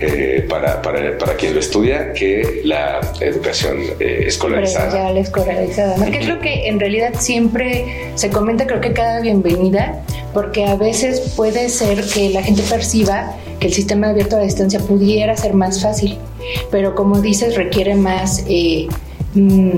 eh, 0.00 0.46
para, 0.48 0.80
para, 0.80 1.18
para, 1.18 1.34
quien 1.34 1.54
lo 1.54 1.60
estudia 1.60 2.12
que 2.12 2.60
la 2.64 3.00
educación 3.20 3.78
eh, 3.98 4.24
escolarizada. 4.28 5.10
La 5.10 5.18
escolarizada, 5.18 5.96
¿no? 5.96 6.08
Que 6.08 6.18
es 6.18 6.28
lo 6.28 6.38
que 6.38 6.68
en 6.68 6.78
realidad 6.78 7.14
siempre 7.18 8.12
se 8.14 8.30
comenta, 8.30 8.64
creo 8.68 8.80
que 8.80 8.92
cada 8.92 9.20
bienvenida, 9.20 10.00
porque 10.32 10.66
a 10.66 10.76
veces 10.76 11.32
puede 11.34 11.68
ser 11.68 12.04
que 12.04 12.30
la 12.30 12.44
gente 12.44 12.62
perciba 12.62 13.34
que 13.58 13.66
el 13.66 13.72
sistema 13.72 14.10
abierto 14.10 14.36
a 14.36 14.38
la 14.38 14.44
distancia 14.44 14.78
pudiera 14.78 15.36
ser 15.36 15.54
más 15.54 15.82
fácil, 15.82 16.16
pero 16.70 16.94
como 16.94 17.20
dices, 17.20 17.56
requiere 17.56 17.96
más 17.96 18.44
eh, 18.48 18.86
mm, 19.34 19.70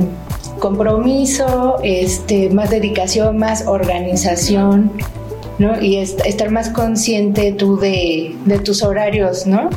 compromiso, 0.59 1.79
este, 1.83 2.51
más 2.51 2.71
dedicación, 2.71 3.39
más 3.39 3.67
organización. 3.67 4.93
¿no? 5.59 5.79
Y 5.79 5.99
estar 5.99 6.51
más 6.51 6.71
consciente 6.71 7.53
tú 7.53 7.79
de, 7.79 8.35
de 8.47 8.59
tus 8.61 8.83
horarios, 8.83 9.47
¿no? 9.47 9.69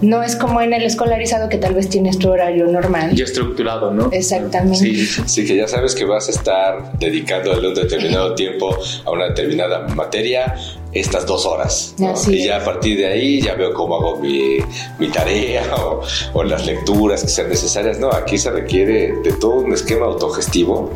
No 0.00 0.22
es 0.22 0.36
como 0.36 0.60
en 0.60 0.72
el 0.72 0.84
escolarizado 0.84 1.48
que 1.48 1.58
tal 1.58 1.74
vez 1.74 1.88
tienes 1.88 2.18
tu 2.18 2.30
horario 2.30 2.68
normal. 2.68 3.14
Ya 3.16 3.24
estructurado, 3.24 3.92
¿no? 3.92 4.10
Exactamente. 4.12 4.78
Sí, 4.78 5.06
sí, 5.26 5.44
que 5.44 5.56
ya 5.56 5.66
sabes 5.66 5.96
que 5.96 6.04
vas 6.04 6.28
a 6.28 6.30
estar 6.30 6.92
dedicando 6.98 7.58
un 7.58 7.74
determinado 7.74 8.34
tiempo 8.36 8.78
a 9.04 9.10
una 9.10 9.24
determinada 9.24 9.88
materia 9.88 10.54
estas 10.92 11.26
dos 11.26 11.46
horas. 11.46 11.94
y 12.26 12.44
ya 12.44 12.58
a 12.58 12.64
partir 12.64 12.98
de 12.98 13.06
ahí 13.06 13.40
ya 13.40 13.54
veo 13.54 13.72
cómo 13.74 13.96
hago 13.96 14.18
mi, 14.18 14.58
mi 14.98 15.08
tarea 15.08 15.74
o, 15.76 16.02
o, 16.32 16.44
las 16.44 16.66
lecturas 16.66 17.22
que 17.22 17.28
sean 17.28 17.48
necesarias. 17.48 17.98
No, 17.98 18.10
aquí 18.10 18.38
se 18.38 18.50
requiere 18.50 19.14
de 19.22 19.32
todo 19.32 19.56
un 19.56 19.72
esquema 19.72 20.06
autogestivo 20.06 20.92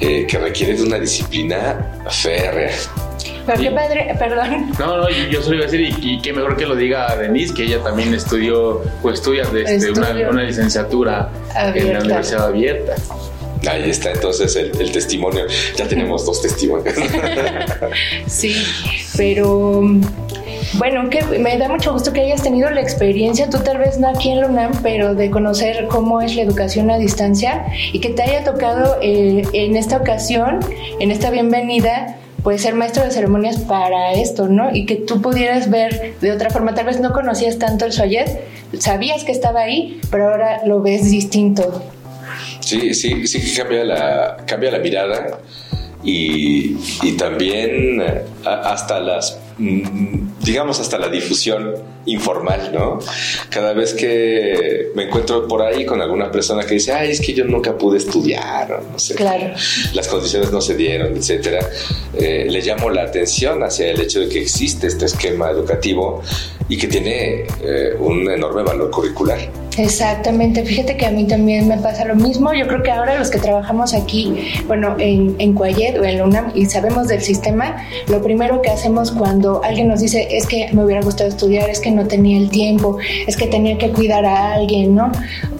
eh, 0.00 0.26
que 0.28 0.38
requiere 0.38 0.74
de 0.74 0.82
una 0.82 0.98
disciplina 0.98 1.92
férrea. 2.10 2.72
Pero 3.46 3.60
qué 3.60 3.70
padre, 3.70 4.14
perdón. 4.18 4.72
No, 4.78 4.98
no, 4.98 5.08
yo 5.08 5.40
solo 5.40 5.56
iba 5.56 5.66
a 5.66 5.70
decir, 5.70 5.94
y, 6.02 6.20
qué 6.20 6.32
mejor 6.32 6.56
que 6.56 6.66
lo 6.66 6.74
diga 6.74 7.14
Denise, 7.16 7.54
que 7.54 7.62
ella 7.62 7.80
también 7.82 8.12
estudió 8.12 8.82
o 9.02 9.10
estudia 9.10 9.44
desde 9.46 9.92
una, 9.92 10.10
una, 10.28 10.42
licenciatura 10.42 11.30
en 11.74 11.92
la 11.92 12.00
Universidad 12.00 12.46
Abierta. 12.46 12.96
Ahí 13.66 13.90
está 13.90 14.12
entonces 14.12 14.54
el, 14.56 14.80
el, 14.80 14.92
testimonio. 14.92 15.46
Ya 15.76 15.86
tenemos 15.86 16.24
dos 16.24 16.42
testimonios. 16.42 16.94
sí, 18.26 18.54
pero 19.16 19.82
bueno, 20.74 21.08
que 21.10 21.22
me 21.38 21.56
da 21.58 21.68
mucho 21.68 21.92
gusto 21.92 22.12
que 22.12 22.20
hayas 22.20 22.42
tenido 22.42 22.68
la 22.70 22.80
experiencia, 22.80 23.48
tú 23.48 23.58
tal 23.58 23.78
vez 23.78 23.98
no 23.98 24.08
aquí 24.08 24.30
en 24.30 24.40
la 24.40 24.48
UNAM, 24.48 24.72
pero 24.82 25.14
de 25.14 25.30
conocer 25.30 25.86
cómo 25.88 26.20
es 26.20 26.34
la 26.36 26.42
educación 26.42 26.90
a 26.90 26.98
distancia 26.98 27.66
y 27.92 28.00
que 28.00 28.10
te 28.10 28.22
haya 28.22 28.44
tocado 28.44 28.98
eh, 29.00 29.42
en 29.52 29.76
esta 29.76 29.96
ocasión, 29.96 30.60
en 31.00 31.10
esta 31.10 31.30
bienvenida, 31.30 32.18
pues 32.42 32.62
ser 32.62 32.74
maestro 32.74 33.04
de 33.04 33.10
ceremonias 33.10 33.58
para 33.58 34.12
esto, 34.12 34.48
¿no? 34.48 34.74
Y 34.74 34.86
que 34.86 34.96
tú 34.96 35.22
pudieras 35.22 35.70
ver 35.70 36.14
de 36.20 36.32
otra 36.32 36.50
forma, 36.50 36.74
tal 36.74 36.86
vez 36.86 37.00
no 37.00 37.12
conocías 37.12 37.58
tanto 37.58 37.84
el 37.84 37.92
Soyet, 37.92 38.40
sabías 38.78 39.24
que 39.24 39.32
estaba 39.32 39.60
ahí, 39.62 40.00
pero 40.10 40.30
ahora 40.30 40.64
lo 40.66 40.80
ves 40.80 41.10
distinto. 41.10 41.82
Sí, 42.66 42.94
sí, 42.94 43.28
sí 43.28 43.40
que 43.40 43.62
cambia 43.62 43.84
la, 43.84 44.36
cambia 44.44 44.72
la 44.72 44.80
mirada 44.80 45.38
y, 46.02 46.76
y 47.00 47.12
también 47.16 48.02
hasta 48.44 48.98
las 48.98 49.38
digamos, 49.58 50.80
hasta 50.80 50.98
la 50.98 51.08
difusión 51.08 51.74
informal, 52.04 52.70
¿no? 52.74 52.98
Cada 53.48 53.72
vez 53.72 53.94
que 53.94 54.90
me 54.94 55.04
encuentro 55.04 55.48
por 55.48 55.62
ahí 55.62 55.86
con 55.86 56.00
alguna 56.00 56.30
persona 56.30 56.64
que 56.64 56.74
dice, 56.74 56.92
ay, 56.92 57.10
es 57.10 57.20
que 57.20 57.32
yo 57.32 57.44
nunca 57.44 57.76
pude 57.76 57.98
estudiar, 57.98 58.82
no 58.92 58.98
sé, 58.98 59.14
claro. 59.14 59.54
las 59.94 60.08
condiciones 60.08 60.52
no 60.52 60.60
se 60.60 60.76
dieron, 60.76 61.16
etcétera, 61.16 61.66
eh, 62.14 62.46
le 62.48 62.60
llamo 62.60 62.90
la 62.90 63.02
atención 63.02 63.62
hacia 63.62 63.90
el 63.90 64.00
hecho 64.00 64.20
de 64.20 64.28
que 64.28 64.42
existe 64.42 64.86
este 64.86 65.06
esquema 65.06 65.50
educativo 65.50 66.22
y 66.68 66.76
que 66.76 66.86
tiene 66.88 67.46
eh, 67.62 67.94
un 67.98 68.30
enorme 68.30 68.62
valor 68.62 68.90
curricular. 68.90 69.38
Exactamente, 69.78 70.64
fíjate 70.64 70.96
que 70.96 71.04
a 71.04 71.10
mí 71.10 71.26
también 71.26 71.68
me 71.68 71.76
pasa 71.76 72.06
lo 72.06 72.14
mismo. 72.14 72.52
Yo 72.54 72.66
creo 72.66 72.82
que 72.82 72.90
ahora 72.90 73.18
los 73.18 73.30
que 73.30 73.38
trabajamos 73.38 73.92
aquí, 73.92 74.54
bueno, 74.66 74.96
en, 74.98 75.36
en 75.38 75.52
Cuayet 75.52 75.98
o 75.98 76.04
en 76.04 76.22
UNAM 76.22 76.52
y 76.54 76.64
sabemos 76.64 77.08
del 77.08 77.20
sistema, 77.20 77.76
lo 78.08 78.22
primero 78.22 78.62
que 78.62 78.70
hacemos 78.70 79.10
cuando 79.10 79.45
alguien 79.62 79.88
nos 79.88 80.00
dice 80.00 80.28
es 80.30 80.46
que 80.46 80.68
me 80.72 80.84
hubiera 80.84 81.02
gustado 81.02 81.28
estudiar, 81.28 81.68
es 81.68 81.80
que 81.80 81.90
no 81.90 82.06
tenía 82.06 82.38
el 82.38 82.50
tiempo, 82.50 82.98
es 83.26 83.36
que 83.36 83.46
tenía 83.46 83.78
que 83.78 83.90
cuidar 83.90 84.24
a 84.24 84.54
alguien, 84.54 84.94
¿no? 84.94 85.12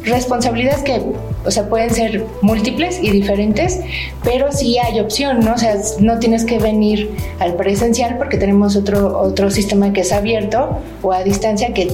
Responsabilidades 0.05 0.83
que, 0.83 1.03
o 1.45 1.51
sea, 1.51 1.69
pueden 1.69 1.91
ser 1.91 2.25
múltiples 2.43 2.99
y 3.03 3.11
diferentes, 3.11 3.81
pero 4.25 4.53
sí 4.53 4.79
hay 4.79 5.01
opción, 5.01 5.41
¿no? 5.41 5.55
O 5.55 5.59
sea, 5.59 5.77
no 6.01 6.19
tienes 6.19 6.45
que 6.45 6.59
venir 6.59 7.11
al 7.39 7.55
presencial 7.55 8.17
porque 8.19 8.37
tenemos 8.37 8.77
otro, 8.77 9.19
otro 9.19 9.51
sistema 9.51 9.93
que 9.93 10.03
es 10.03 10.13
abierto 10.13 10.79
o 11.03 11.13
a 11.13 11.23
distancia 11.23 11.73
que 11.75 11.89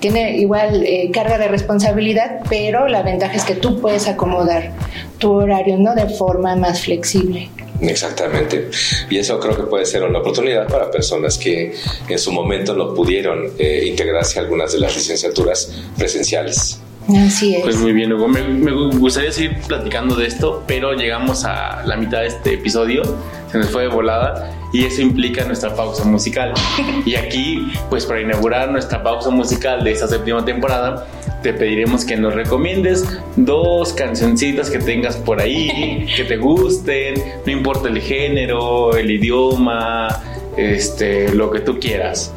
tiene 0.00 0.36
igual 0.36 0.84
eh, 0.84 1.10
carga 1.12 1.38
de 1.38 1.48
responsabilidad, 1.48 2.40
pero 2.48 2.88
la 2.88 3.02
ventaja 3.02 3.34
es 3.34 3.44
que 3.44 3.54
tú 3.54 3.80
puedes 3.80 4.06
acomodar 4.06 4.70
tu 5.18 5.32
horario 5.32 5.76
¿no? 5.78 5.94
de 5.94 6.08
forma 6.08 6.54
más 6.56 6.82
flexible. 6.82 7.48
Exactamente. 7.80 8.70
Y 9.08 9.18
eso 9.18 9.38
creo 9.38 9.56
que 9.56 9.62
puede 9.64 9.86
ser 9.86 10.02
una 10.02 10.18
oportunidad 10.18 10.66
para 10.68 10.90
personas 10.90 11.38
que 11.38 11.74
en 12.08 12.18
su 12.18 12.32
momento 12.32 12.74
no 12.74 12.94
pudieron 12.94 13.52
eh, 13.58 13.84
integrarse 13.86 14.38
a 14.38 14.42
algunas 14.42 14.72
de 14.72 14.80
las 14.80 14.96
licenciaturas 14.96 15.72
presenciales. 15.96 16.80
Así 17.08 17.54
es. 17.54 17.62
Pues 17.62 17.76
muy 17.76 17.92
bien, 17.92 18.12
Hugo. 18.12 18.28
Me, 18.28 18.42
me, 18.42 18.72
gustaría 18.72 19.32
seguir 19.32 19.56
platicando 19.66 20.14
de 20.14 20.26
esto, 20.26 20.62
pero 20.66 20.92
llegamos 20.92 21.44
a 21.44 21.82
la 21.86 21.96
mitad 21.96 22.20
de 22.20 22.26
este 22.26 22.54
episodio. 22.54 23.02
Se 23.50 23.58
nos 23.58 23.70
fue 23.70 23.82
de 23.82 23.88
volada 23.88 24.57
y 24.72 24.84
eso 24.84 25.02
implica 25.02 25.44
nuestra 25.44 25.74
pausa 25.74 26.04
musical. 26.04 26.52
Y 27.04 27.14
aquí, 27.14 27.72
pues 27.90 28.06
para 28.06 28.20
inaugurar 28.20 28.70
nuestra 28.70 29.02
pausa 29.02 29.30
musical 29.30 29.84
de 29.84 29.92
esta 29.92 30.08
séptima 30.08 30.44
temporada, 30.44 31.06
te 31.42 31.52
pediremos 31.52 32.04
que 32.04 32.16
nos 32.16 32.34
recomiendes 32.34 33.04
dos 33.36 33.92
cancioncitas 33.92 34.70
que 34.70 34.78
tengas 34.78 35.16
por 35.16 35.40
ahí, 35.40 36.06
que 36.16 36.24
te 36.24 36.36
gusten, 36.36 37.14
no 37.46 37.52
importa 37.52 37.88
el 37.88 38.00
género, 38.00 38.96
el 38.96 39.10
idioma, 39.10 40.08
este, 40.56 41.32
lo 41.34 41.50
que 41.50 41.60
tú 41.60 41.78
quieras. 41.78 42.32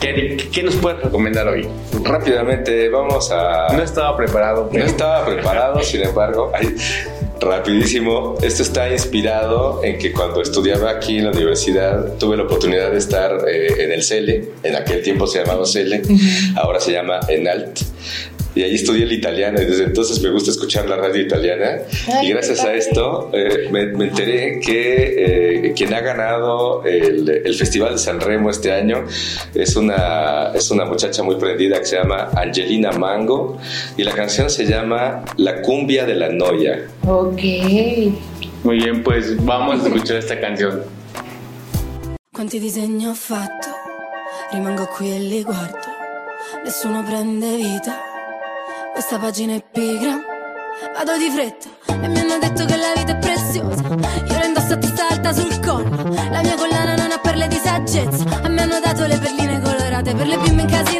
¿Qué, 0.00 0.36
¿Qué, 0.52 0.62
nos 0.62 0.74
puedes 0.76 1.00
recomendar 1.02 1.46
hoy? 1.46 1.68
Rápidamente, 2.02 2.88
vamos 2.88 3.30
a... 3.30 3.68
No 3.72 3.82
estaba 3.82 4.16
preparado. 4.16 4.68
Pero... 4.70 4.84
No 4.84 4.90
estaba 4.90 5.24
preparado, 5.24 5.82
sin 5.82 6.02
embargo, 6.02 6.50
rapidísimo, 7.40 8.36
esto 8.42 8.62
está 8.62 8.90
inspirado 8.90 9.82
en 9.82 9.98
que 9.98 10.12
cuando 10.12 10.42
estudiaba 10.42 10.90
aquí 10.90 11.18
en 11.18 11.24
la 11.24 11.30
universidad 11.30 12.16
tuve 12.18 12.36
la 12.36 12.44
oportunidad 12.44 12.90
de 12.90 12.98
estar 12.98 13.48
eh, 13.48 13.84
en 13.84 13.92
el 13.92 14.02
CELE, 14.02 14.50
en 14.62 14.76
aquel 14.76 15.02
tiempo 15.02 15.26
se 15.26 15.40
llamaba 15.40 15.66
CELE, 15.66 16.02
ahora 16.56 16.80
se 16.80 16.92
llama 16.92 17.20
ENALT, 17.28 17.80
y 18.54 18.62
ahí 18.62 18.74
estudié 18.74 19.04
el 19.04 19.12
italiano 19.12 19.60
y 19.60 19.64
desde 19.64 19.84
entonces 19.84 20.20
me 20.20 20.30
gusta 20.30 20.50
escuchar 20.50 20.88
la 20.88 20.96
radio 20.96 21.22
italiana 21.22 21.78
y 22.22 22.30
gracias 22.30 22.60
a 22.60 22.74
esto 22.74 23.30
eh, 23.32 23.68
me, 23.70 23.86
me, 23.86 24.06
enteré 24.06 24.58
que 24.60 25.66
eh, 25.66 25.72
quien 25.74 25.94
ha 25.94 26.00
ganado 26.00 26.84
el, 26.84 27.28
el, 27.28 27.54
Festival 27.54 27.92
de 27.92 27.98
San 27.98 28.20
Remo 28.20 28.50
este 28.50 28.72
año 28.72 29.04
es 29.54 29.76
una, 29.76 30.52
es 30.54 30.70
una 30.70 30.84
muchacha 30.84 31.22
muy 31.22 31.36
prendida 31.36 31.78
que 31.78 31.84
se 31.84 31.96
llama 31.96 32.30
Angelina 32.34 32.90
Mango 32.92 33.58
y 33.96 34.02
la 34.02 34.12
canción 34.12 34.50
se 34.50 34.66
llama 34.66 35.22
La 35.36 35.62
cumbia 35.62 36.06
de 36.06 36.14
la 36.14 36.28
noia. 36.30 36.88
Ok. 37.06 37.40
Muy 38.62 38.76
bien, 38.76 39.02
pues 39.02 39.42
vamos 39.44 39.84
a 39.84 39.88
escuchar 39.88 40.16
esta 40.16 40.40
canción. 40.40 40.82
Quanti 42.32 42.58
disegni 42.58 43.06
ho 43.06 43.14
fatto, 43.14 43.68
rimango 44.52 44.86
qui 44.86 45.10
e 45.10 45.18
li 45.18 45.42
guardo, 45.42 45.90
nessuno 46.64 47.04
prende 47.04 47.56
vita. 47.56 48.09
Questa 48.92 49.18
pagina 49.18 49.54
è 49.54 49.64
pigra, 49.72 50.20
vado 50.94 51.16
di 51.16 51.30
fretta 51.30 51.68
e 51.86 52.08
mi 52.08 52.18
hanno 52.18 52.38
detto 52.38 52.64
che 52.64 52.76
la 52.76 52.92
vita 52.94 53.12
è 53.12 53.18
preziosa. 53.18 53.82
Io 53.82 54.38
la 54.38 54.44
indosso 54.44 54.72
a 54.74 54.76
testa 54.76 55.08
alta 55.08 55.32
sul 55.32 55.60
collo, 55.60 56.12
la 56.30 56.42
mia 56.42 56.54
collana 56.56 56.94
non 56.94 57.10
ha 57.10 57.18
perle 57.18 57.48
di 57.48 57.56
saggezza. 57.56 58.24
A 58.42 58.48
me 58.48 58.62
hanno 58.62 58.80
dato 58.80 59.06
le 59.06 59.18
perline 59.18 59.60
colorate 59.60 60.14
per 60.14 60.26
le 60.26 60.36
bimbe 60.38 60.62
incasinate 60.62 60.99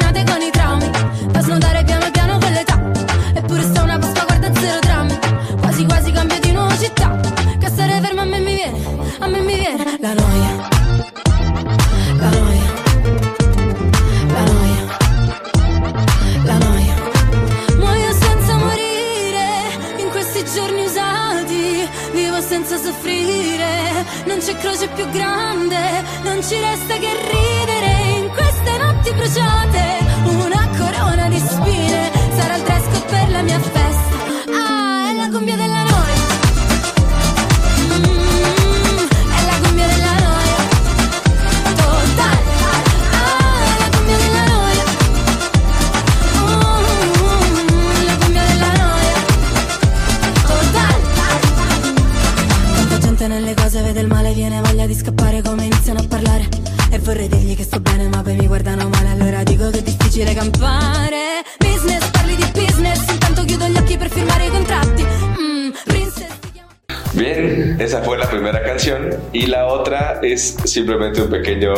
Bien, 67.13 67.75
esa 67.79 68.01
fue 68.03 68.17
la 68.17 68.29
primera 68.29 68.63
canción 68.63 69.09
y 69.33 69.47
la 69.47 69.65
otra 69.67 70.19
es 70.21 70.57
simplemente 70.63 71.21
un 71.23 71.29
pequeño 71.29 71.73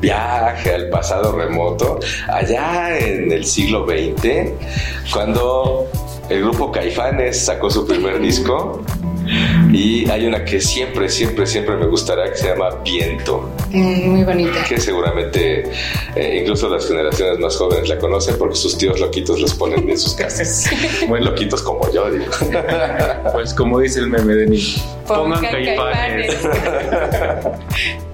viaje 0.00 0.74
al 0.74 0.88
pasado 0.88 1.32
remoto, 1.32 2.00
allá 2.28 2.98
en 2.98 3.30
el 3.30 3.44
siglo 3.44 3.86
XX, 3.86 4.50
cuando 5.12 5.86
el 6.28 6.40
grupo 6.42 6.72
Caifanes 6.72 7.44
sacó 7.44 7.70
su 7.70 7.86
primer 7.86 8.20
disco 8.20 8.82
y 9.72 10.08
hay 10.10 10.26
una 10.26 10.44
que 10.44 10.60
siempre, 10.60 11.08
siempre, 11.08 11.46
siempre 11.46 11.76
me 11.76 11.86
gustará 11.86 12.30
que 12.30 12.36
se 12.36 12.48
llama 12.48 12.70
Viento. 12.84 13.50
Mm, 13.70 14.10
muy 14.10 14.24
bonita. 14.24 14.64
Que 14.64 14.80
seguramente 14.80 15.70
eh, 16.14 16.38
incluso 16.40 16.68
las 16.68 16.86
generaciones 16.86 17.38
más 17.38 17.56
jóvenes 17.56 17.88
la 17.88 17.98
conocen 17.98 18.36
porque 18.38 18.56
sus 18.56 18.76
tíos 18.76 19.00
loquitos 19.00 19.40
los 19.40 19.54
ponen 19.54 19.88
en 19.88 19.98
sus 19.98 20.14
casas. 20.14 20.70
Muy 21.08 21.20
loquitos 21.20 21.62
como 21.62 21.90
yo, 21.92 22.10
digo. 22.10 22.32
Pues 23.32 23.54
como 23.54 23.78
dice 23.80 24.00
el 24.00 24.08
meme 24.08 24.34
de 24.34 24.46
mí, 24.46 24.76
pongan, 25.06 25.40
Pongan 25.40 26.22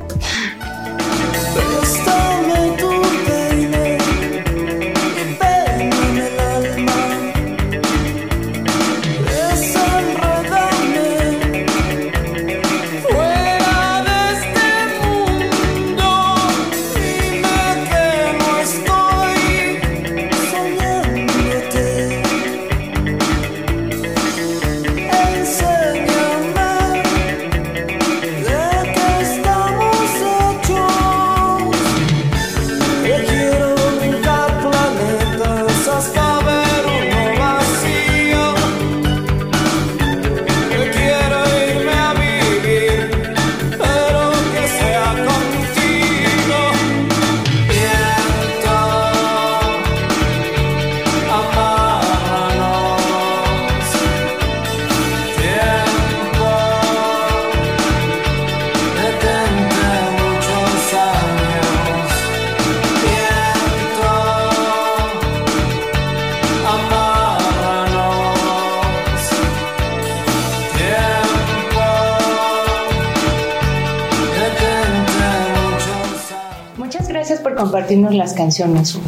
compartirnos 77.59 78.15
las 78.15 78.33
canciones. 78.33 78.95
Hugo. 78.95 79.05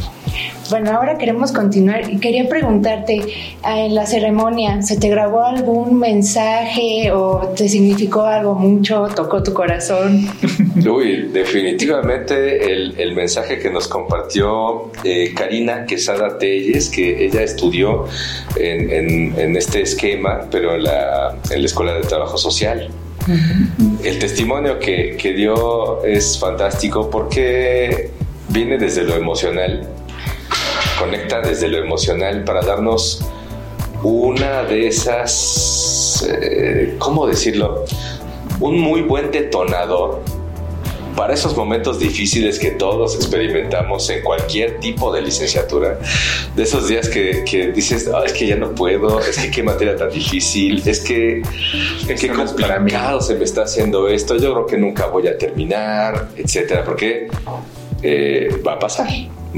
Bueno, 0.68 0.92
ahora 0.92 1.18
queremos 1.18 1.50
continuar 1.50 2.08
y 2.08 2.18
quería 2.20 2.48
preguntarte, 2.48 3.22
ah, 3.64 3.80
en 3.80 3.94
la 3.96 4.06
ceremonia, 4.06 4.80
¿se 4.82 4.96
te 5.00 5.08
grabó 5.08 5.42
algún 5.44 5.98
mensaje 5.98 7.10
o 7.10 7.52
te 7.56 7.68
significó 7.68 8.22
algo 8.22 8.54
mucho, 8.54 9.08
tocó 9.16 9.42
tu 9.42 9.52
corazón? 9.52 10.28
Uy, 10.88 11.30
definitivamente 11.32 12.72
el, 12.72 12.94
el 13.00 13.14
mensaje 13.16 13.58
que 13.58 13.68
nos 13.68 13.88
compartió 13.88 14.92
eh, 15.02 15.32
Karina 15.34 15.86
Quesada 15.86 16.38
Telles, 16.38 16.88
que 16.88 17.24
ella 17.26 17.42
estudió 17.42 18.04
en, 18.56 18.90
en- 18.92 19.40
en 19.40 19.56
este 19.56 19.82
esquema, 19.82 20.42
pero 20.52 20.76
en 20.76 20.84
la, 20.84 21.34
en 21.50 21.60
la 21.62 21.66
Escuela 21.66 21.94
de 21.94 22.02
Trabajo 22.02 22.38
Social. 22.38 22.88
El 24.02 24.18
testimonio 24.18 24.78
que, 24.78 25.16
que 25.16 25.32
dio 25.34 26.04
es 26.04 26.38
fantástico 26.38 27.10
porque 27.10 28.10
viene 28.50 28.78
desde 28.78 29.04
lo 29.04 29.14
emocional, 29.14 29.88
conecta 30.98 31.40
desde 31.40 31.68
lo 31.68 31.78
emocional 31.78 32.44
para 32.44 32.62
darnos 32.62 33.24
una 34.02 34.62
de 34.64 34.86
esas, 34.88 36.26
eh, 36.28 36.94
¿cómo 36.98 37.26
decirlo? 37.26 37.84
Un 38.60 38.78
muy 38.78 39.02
buen 39.02 39.30
detonador 39.30 40.22
para 41.16 41.34
esos 41.34 41.56
momentos 41.56 41.98
difíciles 41.98 42.58
que 42.58 42.70
todos 42.70 43.14
experimentamos 43.14 44.08
en 44.10 44.22
cualquier 44.22 44.78
tipo 44.80 45.12
de 45.12 45.22
licenciatura, 45.22 45.98
de 46.54 46.62
esos 46.62 46.88
días 46.88 47.08
que, 47.08 47.44
que 47.44 47.72
dices, 47.72 48.08
"Ah, 48.14 48.22
es 48.24 48.32
que 48.32 48.46
ya 48.46 48.56
no 48.56 48.74
puedo, 48.74 49.20
es 49.20 49.36
que 49.36 49.50
qué 49.50 49.62
materia 49.62 49.96
tan 49.96 50.10
difícil, 50.10 50.82
es 50.86 51.00
que 51.00 51.42
qué 52.18 52.28
no 52.28 52.44
es 52.44 52.52
para 52.52 52.78
mí". 52.78 52.90
complicado 52.90 53.20
se 53.20 53.34
me 53.34 53.44
está 53.44 53.62
haciendo 53.62 54.08
esto, 54.08 54.36
yo 54.36 54.52
creo 54.52 54.66
que 54.66 54.78
nunca 54.78 55.06
voy 55.06 55.26
a 55.26 55.36
terminar, 55.36 56.28
etcétera, 56.36 56.84
porque 56.84 57.28
eh, 58.02 58.60
va 58.66 58.74
a 58.74 58.78
pasar, 58.78 59.08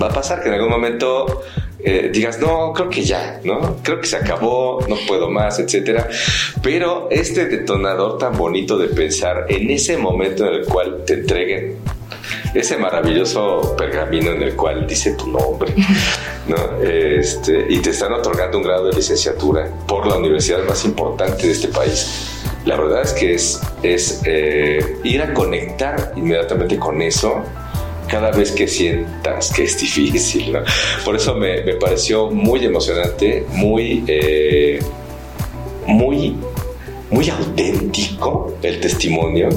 va 0.00 0.06
a 0.06 0.12
pasar 0.12 0.42
que 0.42 0.48
en 0.48 0.54
algún 0.54 0.70
momento 0.70 1.42
eh, 1.84 2.10
digas, 2.12 2.38
no, 2.38 2.72
creo 2.72 2.88
que 2.88 3.02
ya, 3.02 3.40
¿no? 3.42 3.78
Creo 3.82 4.00
que 4.00 4.06
se 4.06 4.16
acabó, 4.16 4.78
no 4.88 4.96
puedo 5.08 5.28
más, 5.28 5.58
etcétera. 5.58 6.08
Pero 6.62 7.08
este 7.10 7.46
detonador 7.46 8.18
tan 8.18 8.36
bonito 8.36 8.78
de 8.78 8.88
pensar 8.88 9.46
en 9.48 9.68
ese 9.68 9.96
momento 9.96 10.46
en 10.46 10.54
el 10.54 10.64
cual 10.64 11.02
te 11.04 11.14
entreguen 11.14 11.78
ese 12.54 12.76
maravilloso 12.76 13.74
pergamino 13.76 14.30
en 14.30 14.42
el 14.42 14.54
cual 14.54 14.86
dice 14.86 15.14
tu 15.14 15.26
nombre, 15.26 15.74
¿no? 16.46 16.80
Este, 16.82 17.66
y 17.68 17.78
te 17.78 17.90
están 17.90 18.12
otorgando 18.12 18.58
un 18.58 18.64
grado 18.64 18.86
de 18.86 18.92
licenciatura 18.92 19.68
por 19.88 20.06
la 20.06 20.16
universidad 20.16 20.62
más 20.64 20.84
importante 20.84 21.46
de 21.46 21.52
este 21.52 21.68
país. 21.68 22.28
La 22.64 22.76
verdad 22.76 23.02
es 23.02 23.12
que 23.12 23.34
es, 23.34 23.60
es 23.82 24.22
eh, 24.24 24.98
ir 25.02 25.20
a 25.20 25.34
conectar 25.34 26.12
inmediatamente 26.14 26.78
con 26.78 27.02
eso 27.02 27.42
cada 28.12 28.30
vez 28.30 28.52
que 28.52 28.68
sientas 28.68 29.50
que 29.54 29.64
es 29.64 29.80
difícil. 29.80 30.52
¿no? 30.52 30.60
Por 31.04 31.16
eso 31.16 31.34
me, 31.34 31.62
me 31.62 31.74
pareció 31.76 32.30
muy 32.30 32.64
emocionante, 32.64 33.44
muy, 33.54 34.04
eh, 34.06 34.78
muy, 35.86 36.36
muy 37.10 37.28
auténtico 37.30 38.54
el 38.62 38.80
testimonio 38.80 39.48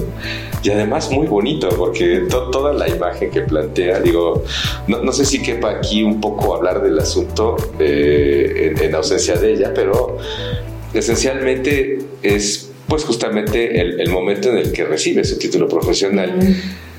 y 0.64 0.70
además 0.72 1.12
muy 1.12 1.28
bonito 1.28 1.68
porque 1.78 2.22
to- 2.30 2.50
toda 2.50 2.72
la 2.74 2.88
imagen 2.88 3.30
que 3.30 3.42
plantea, 3.42 4.00
digo, 4.00 4.44
no, 4.88 5.04
no 5.04 5.12
sé 5.12 5.26
si 5.26 5.42
quepa 5.42 5.70
aquí 5.72 6.02
un 6.04 6.20
poco 6.22 6.56
hablar 6.56 6.82
del 6.82 6.98
asunto 6.98 7.56
eh, 7.80 8.72
en, 8.76 8.84
en 8.84 8.96
ausencia 8.96 9.36
de 9.36 9.54
ella, 9.54 9.72
pero 9.76 10.18
esencialmente 10.94 12.00
es 12.24 12.72
pues 12.88 13.04
justamente 13.04 13.82
el, 13.82 14.00
el 14.00 14.10
momento 14.10 14.50
en 14.50 14.58
el 14.58 14.72
que 14.72 14.86
recibe 14.86 15.24
su 15.24 15.38
título 15.38 15.68
profesional 15.68 16.40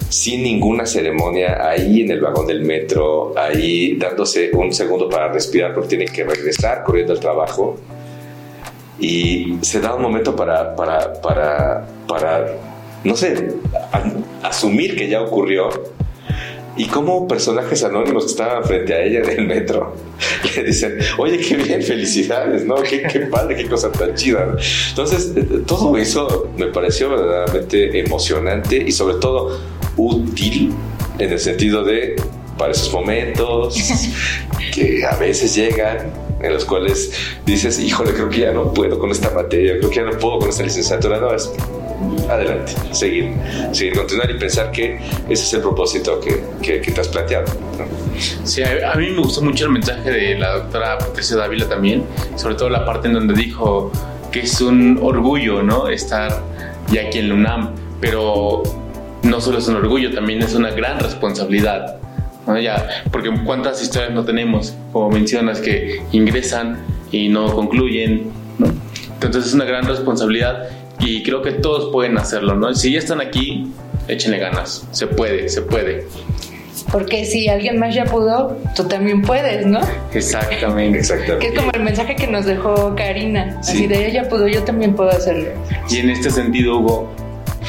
sin 0.08 0.42
ninguna 0.42 0.86
ceremonia, 0.86 1.58
ahí 1.68 2.02
en 2.02 2.10
el 2.10 2.20
vagón 2.20 2.46
del 2.46 2.62
metro, 2.62 3.32
ahí 3.36 3.96
dándose 3.96 4.50
un 4.54 4.72
segundo 4.72 5.08
para 5.08 5.32
respirar 5.32 5.74
porque 5.74 5.88
tiene 5.90 6.04
que 6.06 6.24
regresar 6.24 6.84
corriendo 6.84 7.12
al 7.12 7.20
trabajo. 7.20 7.76
Y 8.98 9.58
se 9.60 9.80
da 9.80 9.94
un 9.94 10.02
momento 10.02 10.34
para, 10.34 10.74
para, 10.74 11.12
para, 11.20 11.86
para 12.08 12.46
no 13.04 13.14
sé, 13.16 13.48
a- 13.92 14.48
asumir 14.48 14.96
que 14.96 15.08
ya 15.08 15.20
ocurrió. 15.20 15.68
Y 16.78 16.86
como 16.86 17.26
personajes 17.26 17.82
anónimos 17.84 18.24
que 18.26 18.30
estaban 18.32 18.62
frente 18.64 18.92
a 18.92 19.02
ella 19.02 19.20
en 19.20 19.30
el 19.40 19.46
metro 19.46 19.94
le 20.56 20.62
dicen, 20.62 20.98
oye, 21.16 21.38
qué 21.38 21.56
bien, 21.56 21.82
felicidades, 21.82 22.66
¿no? 22.66 22.74
Qué, 22.76 23.02
qué 23.10 23.20
padre, 23.20 23.56
qué 23.56 23.66
cosa 23.66 23.90
tan 23.90 24.14
chida. 24.14 24.54
Entonces, 24.90 25.32
eh, 25.36 25.62
todo 25.66 25.96
eso 25.96 26.48
me 26.58 26.66
pareció 26.66 27.08
verdaderamente 27.10 27.98
emocionante 27.98 28.76
y 28.76 28.92
sobre 28.92 29.14
todo 29.16 29.58
útil 29.96 30.74
en 31.18 31.32
el 31.32 31.38
sentido 31.38 31.84
de, 31.84 32.16
para 32.58 32.72
esos 32.72 32.92
momentos 32.92 33.76
que 34.74 35.04
a 35.04 35.16
veces 35.16 35.54
llegan, 35.54 36.12
en 36.40 36.52
los 36.52 36.64
cuales 36.64 37.12
dices, 37.44 37.78
híjole, 37.78 38.12
creo 38.12 38.28
que 38.28 38.40
ya 38.40 38.52
no 38.52 38.72
puedo 38.72 38.98
con 38.98 39.10
esta 39.10 39.30
materia, 39.30 39.78
creo 39.78 39.90
que 39.90 39.96
ya 39.96 40.02
no 40.02 40.12
puedo 40.18 40.38
con 40.40 40.48
esta 40.50 40.62
licenciatura, 40.62 41.18
no, 41.18 41.34
es 41.34 41.50
adelante, 42.28 42.72
seguir, 42.92 43.32
seguir, 43.72 43.94
continuar 43.94 44.30
y 44.30 44.38
pensar 44.38 44.70
que 44.70 44.98
ese 45.28 45.44
es 45.44 45.52
el 45.54 45.60
propósito 45.60 46.20
que, 46.20 46.42
que, 46.62 46.80
que 46.80 46.92
te 46.92 47.00
has 47.00 47.08
planteado. 47.08 47.46
¿no? 47.78 48.06
Sí, 48.44 48.62
a, 48.62 48.94
mí 48.96 49.10
me 49.10 49.18
gustó 49.18 49.42
mucho 49.42 49.66
el 49.66 49.72
mensaje 49.72 50.10
de 50.10 50.38
la 50.38 50.58
doctora 50.58 50.98
Patricia 50.98 51.36
Dávila 51.36 51.68
también, 51.68 52.04
sobre 52.36 52.54
todo 52.54 52.68
la 52.68 52.84
parte 52.84 53.08
en 53.08 53.14
donde 53.14 53.34
dijo 53.34 53.90
que 54.30 54.40
es 54.40 54.60
un 54.60 54.98
orgullo, 55.02 55.62
¿no? 55.62 55.88
Estar 55.88 56.42
ya 56.90 57.02
aquí 57.02 57.18
en 57.18 57.28
la 57.28 57.34
UNAM, 57.34 57.74
pero 58.00 58.62
no 59.26 59.40
solo 59.40 59.58
es 59.58 59.68
un 59.68 59.76
orgullo, 59.76 60.12
también 60.12 60.42
es 60.42 60.54
una 60.54 60.70
gran 60.70 60.98
responsabilidad. 61.00 61.96
Ya, 62.62 63.02
porque 63.10 63.30
cuántas 63.44 63.82
historias 63.82 64.12
no 64.12 64.24
tenemos, 64.24 64.74
como 64.92 65.10
mencionas, 65.10 65.60
que 65.60 66.00
ingresan 66.12 66.78
y 67.10 67.28
no 67.28 67.52
concluyen, 67.52 68.30
Entonces 69.14 69.46
es 69.46 69.54
una 69.54 69.64
gran 69.64 69.84
responsabilidad 69.84 70.68
y 71.00 71.22
creo 71.22 71.42
que 71.42 71.52
todos 71.52 71.90
pueden 71.92 72.16
hacerlo, 72.18 72.54
¿no? 72.54 72.72
Si 72.74 72.92
ya 72.92 72.98
están 72.98 73.20
aquí, 73.20 73.72
échenle 74.08 74.38
ganas, 74.38 74.86
se 74.92 75.06
puede, 75.06 75.48
se 75.48 75.62
puede. 75.62 76.06
Porque 76.92 77.24
si 77.24 77.48
alguien 77.48 77.80
más 77.80 77.94
ya 77.94 78.04
pudo, 78.04 78.56
tú 78.76 78.84
también 78.84 79.22
puedes, 79.22 79.66
¿no? 79.66 79.80
Exactamente, 80.14 80.98
exactamente. 80.98 81.46
Que 81.46 81.52
es 81.52 81.58
como 81.58 81.72
el 81.72 81.82
mensaje 81.82 82.14
que 82.14 82.28
nos 82.28 82.46
dejó 82.46 82.94
Karina. 82.94 83.56
Así 83.58 83.88
de 83.88 84.06
ella 84.06 84.28
pudo, 84.28 84.46
yo 84.46 84.62
también 84.62 84.94
puedo 84.94 85.10
hacerlo. 85.10 85.48
Y 85.90 85.96
en 85.96 86.10
este 86.10 86.30
sentido, 86.30 86.78
Hugo, 86.78 87.12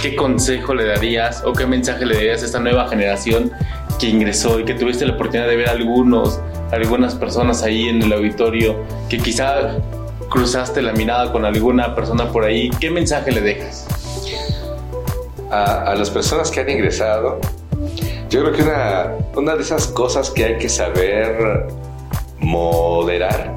¿qué 0.02 0.16
consejo 0.16 0.74
le 0.74 0.86
darías 0.86 1.44
o 1.44 1.54
qué 1.54 1.66
mensaje 1.66 2.06
le 2.06 2.16
darías 2.16 2.44
a 2.44 2.46
esta 2.46 2.60
nueva 2.60 2.88
generación 2.88 3.52
que 4.00 4.08
ingresó 4.08 4.60
y 4.60 4.66
que 4.66 4.74
tuviste 4.74 5.06
la 5.06 5.14
oportunidad 5.14 5.48
de 5.48 5.56
ver 5.56 5.70
algunos, 5.70 6.40
algunas 6.72 7.16
personas 7.16 7.64
ahí 7.64 7.90
en 7.90 8.02
el 8.02 8.14
auditorio, 8.14 8.84
que 9.10 9.18
quizá 9.18 9.78
cruzaste 10.30 10.82
la 10.82 10.94
mirada 10.94 11.32
con 11.32 11.46
alguna 11.46 11.96
persona 11.96 12.32
por 12.32 12.44
ahí? 12.44 12.70
¿Qué 12.80 12.90
mensaje 12.90 13.32
le 13.32 13.42
dejas? 13.42 13.88
A, 15.50 15.92
a 15.92 15.96
las 15.96 16.10
personas 16.10 16.52
que 16.52 16.60
han 16.60 16.70
ingresado, 16.70 17.40
yo 18.30 18.42
creo 18.42 18.54
que 18.54 18.62
una, 18.64 19.14
una 19.36 19.56
de 19.56 19.62
esas 19.62 19.88
cosas 19.88 20.30
que 20.30 20.44
hay 20.44 20.58
que 20.58 20.68
saber 20.68 21.68
moderar 22.40 23.56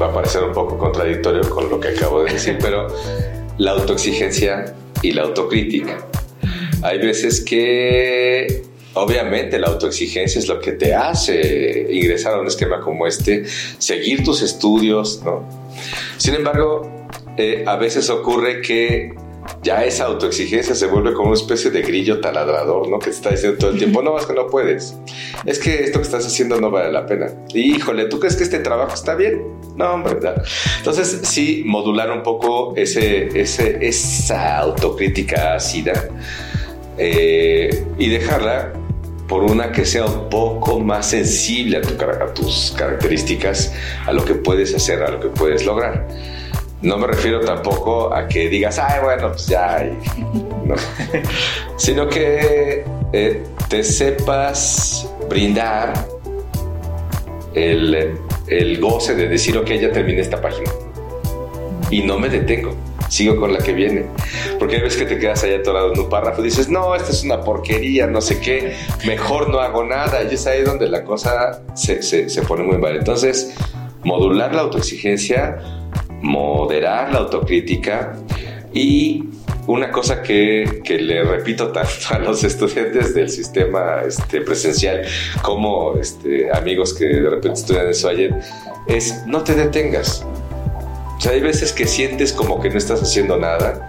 va 0.00 0.06
a 0.06 0.12
parecer 0.12 0.44
un 0.44 0.52
poco 0.52 0.78
contradictorio 0.78 1.48
con 1.50 1.68
lo 1.68 1.80
que 1.80 1.88
acabo 1.88 2.22
de 2.22 2.32
decir, 2.32 2.58
pero 2.62 2.86
la 3.58 3.72
autoexigencia 3.72 4.74
y 5.02 5.12
la 5.12 5.22
autocrítica. 5.22 6.06
Hay 6.82 6.98
veces 6.98 7.40
que 7.40 8.62
obviamente 8.94 9.58
la 9.58 9.68
autoexigencia 9.68 10.38
es 10.38 10.48
lo 10.48 10.60
que 10.60 10.72
te 10.72 10.94
hace 10.94 11.86
ingresar 11.90 12.34
a 12.34 12.40
un 12.40 12.46
esquema 12.46 12.80
como 12.80 13.06
este, 13.06 13.44
seguir 13.78 14.24
tus 14.24 14.42
estudios, 14.42 15.22
¿no? 15.24 15.48
Sin 16.16 16.34
embargo, 16.34 17.06
eh, 17.36 17.64
a 17.66 17.76
veces 17.76 18.08
ocurre 18.08 18.62
que 18.62 19.12
ya 19.62 19.84
esa 19.84 20.04
autoexigencia 20.04 20.74
se 20.74 20.86
vuelve 20.86 21.12
como 21.12 21.28
una 21.28 21.38
especie 21.38 21.70
de 21.70 21.82
grillo 21.82 22.20
taladrador, 22.20 22.88
¿no? 22.88 22.98
Que 22.98 23.06
te 23.06 23.16
está 23.16 23.30
diciendo 23.30 23.58
todo 23.58 23.70
el 23.70 23.78
tiempo, 23.78 24.02
no, 24.02 24.18
es 24.18 24.26
que 24.26 24.32
no 24.32 24.46
puedes. 24.46 24.96
Es 25.44 25.58
que 25.58 25.84
esto 25.84 25.98
que 25.98 26.04
estás 26.04 26.26
haciendo 26.26 26.60
no 26.60 26.70
vale 26.70 26.92
la 26.92 27.06
pena. 27.06 27.26
híjole, 27.54 28.06
¿tú 28.06 28.18
crees 28.18 28.36
que 28.36 28.44
este 28.44 28.58
trabajo 28.60 28.94
está 28.94 29.14
bien? 29.14 29.42
No, 29.76 29.94
hombre, 29.94 30.14
¿verdad? 30.14 30.42
Entonces, 30.78 31.20
sí, 31.22 31.62
modular 31.66 32.10
un 32.10 32.22
poco 32.22 32.74
esa 32.76 34.58
autocrítica 34.58 35.54
ácida 35.54 36.08
eh, 36.98 37.84
y 37.98 38.08
dejarla 38.08 38.72
por 39.28 39.42
una 39.42 39.72
que 39.72 39.84
sea 39.84 40.06
un 40.06 40.28
poco 40.28 40.80
más 40.80 41.10
sensible 41.10 41.78
a 41.78 42.32
tus 42.32 42.74
características, 42.76 43.74
a 44.06 44.12
lo 44.12 44.24
que 44.24 44.34
puedes 44.34 44.74
hacer, 44.74 45.02
a 45.02 45.10
lo 45.10 45.20
que 45.20 45.28
puedes 45.28 45.66
lograr. 45.66 46.06
No 46.82 46.98
me 46.98 47.06
refiero 47.06 47.40
tampoco 47.40 48.14
a 48.14 48.28
que 48.28 48.48
digas, 48.48 48.78
ay, 48.78 49.00
bueno, 49.02 49.28
pues 49.28 49.46
ya, 49.46 49.88
no. 50.64 50.74
sino 51.76 52.08
que 52.08 52.84
eh, 53.12 53.42
te 53.68 53.82
sepas 53.82 55.10
brindar 55.28 55.94
el, 57.54 58.18
el 58.46 58.80
goce 58.80 59.14
de 59.14 59.28
decir, 59.28 59.56
ok, 59.56 59.68
ya 59.72 59.90
terminé 59.90 60.20
esta 60.20 60.40
página 60.40 60.70
y 61.90 62.02
no 62.02 62.18
me 62.18 62.28
detengo 62.28 62.74
sigo 63.08 63.36
con 63.36 63.52
la 63.52 63.58
que 63.58 63.72
viene. 63.72 64.06
Porque 64.58 64.76
hay 64.76 64.82
veces 64.82 65.00
que 65.00 65.06
te 65.06 65.18
quedas 65.18 65.42
ahí 65.44 65.54
atorado 65.54 65.92
en 65.92 65.98
un 66.00 66.08
párrafo 66.08 66.40
y 66.40 66.44
dices, 66.44 66.68
no, 66.68 66.94
esta 66.94 67.10
es 67.10 67.24
una 67.24 67.42
porquería, 67.42 68.06
no 68.06 68.20
sé 68.20 68.40
qué, 68.40 68.74
mejor 69.06 69.48
no 69.48 69.60
hago 69.60 69.84
nada. 69.84 70.22
Y 70.22 70.34
es 70.34 70.46
ahí 70.46 70.62
donde 70.62 70.88
la 70.88 71.04
cosa 71.04 71.62
se, 71.74 72.02
se, 72.02 72.28
se 72.28 72.42
pone 72.42 72.64
muy 72.64 72.78
mal. 72.78 72.96
Entonces, 72.96 73.54
modular 74.04 74.54
la 74.54 74.62
autoexigencia 74.62 75.58
moderar 76.22 77.12
la 77.12 77.18
autocrítica 77.20 78.16
y 78.72 79.24
una 79.66 79.90
cosa 79.90 80.22
que, 80.22 80.80
que, 80.84 80.98
le 80.98 81.24
repito 81.24 81.72
tanto 81.72 81.90
a 82.10 82.18
los 82.18 82.44
estudiantes 82.50 83.14
del 83.14 83.28
sistema 83.28 84.02
este, 84.06 84.40
presencial 84.40 85.02
como 85.42 85.94
este, 85.96 86.50
amigos 86.52 86.94
que 86.94 87.06
de 87.06 87.30
repente 87.30 87.60
estudian 87.60 87.88
eso 87.88 88.08
ayer 88.08 88.34
es 88.86 89.26
no 89.26 89.42
te 89.42 89.54
detengas. 89.54 90.24
O 91.16 91.20
sea, 91.20 91.32
hay 91.32 91.40
veces 91.40 91.72
que 91.72 91.86
sientes 91.86 92.32
como 92.32 92.60
que 92.60 92.68
no 92.70 92.78
estás 92.78 93.02
haciendo 93.02 93.36
nada, 93.38 93.88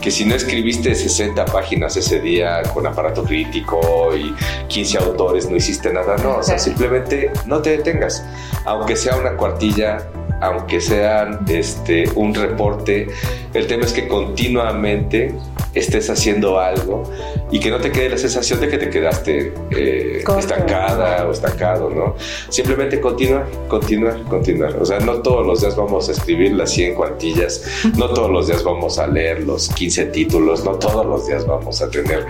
que 0.00 0.10
si 0.10 0.24
no 0.24 0.34
escribiste 0.34 0.94
60 0.94 1.44
páginas 1.46 1.96
ese 1.96 2.20
día 2.20 2.62
con 2.74 2.86
aparato 2.86 3.24
crítico 3.24 4.14
y 4.14 4.34
15 4.68 4.98
autores 4.98 5.48
no 5.48 5.56
hiciste 5.56 5.92
nada, 5.92 6.16
no, 6.18 6.36
o 6.36 6.42
sea, 6.42 6.58
simplemente 6.58 7.32
no 7.46 7.62
te 7.62 7.70
detengas, 7.70 8.24
aunque 8.64 8.96
sea 8.96 9.16
una 9.16 9.36
cuartilla 9.36 10.06
aunque 10.40 10.80
sean 10.80 11.44
este, 11.48 12.10
un 12.14 12.34
reporte, 12.34 13.08
el 13.54 13.66
tema 13.66 13.84
es 13.84 13.92
que 13.92 14.06
continuamente 14.06 15.34
estés 15.74 16.10
haciendo 16.10 16.58
algo 16.58 17.04
y 17.50 17.60
que 17.60 17.70
no 17.70 17.78
te 17.78 17.90
quede 17.90 18.10
la 18.10 18.18
sensación 18.18 18.60
de 18.60 18.68
que 18.68 18.78
te 18.78 18.90
quedaste 18.90 19.52
eh, 19.70 20.24
estancada 20.38 21.26
o 21.26 21.32
estancado, 21.32 21.90
¿no? 21.90 22.14
Simplemente 22.48 23.00
continuar, 23.00 23.46
continuar, 23.68 24.22
continuar. 24.24 24.76
O 24.80 24.84
sea, 24.84 24.98
no 25.00 25.22
todos 25.22 25.46
los 25.46 25.60
días 25.60 25.76
vamos 25.76 26.08
a 26.08 26.12
escribir 26.12 26.52
las 26.52 26.70
100 26.72 26.94
cuartillas, 26.94 27.64
no 27.96 28.08
todos 28.10 28.30
los 28.30 28.46
días 28.46 28.62
vamos 28.64 28.98
a 28.98 29.06
leer 29.06 29.44
los 29.44 29.68
15 29.68 30.06
títulos, 30.06 30.64
no 30.64 30.72
todos 30.72 31.06
los 31.06 31.26
días 31.26 31.46
vamos 31.46 31.80
a 31.80 31.90
tener 31.90 32.26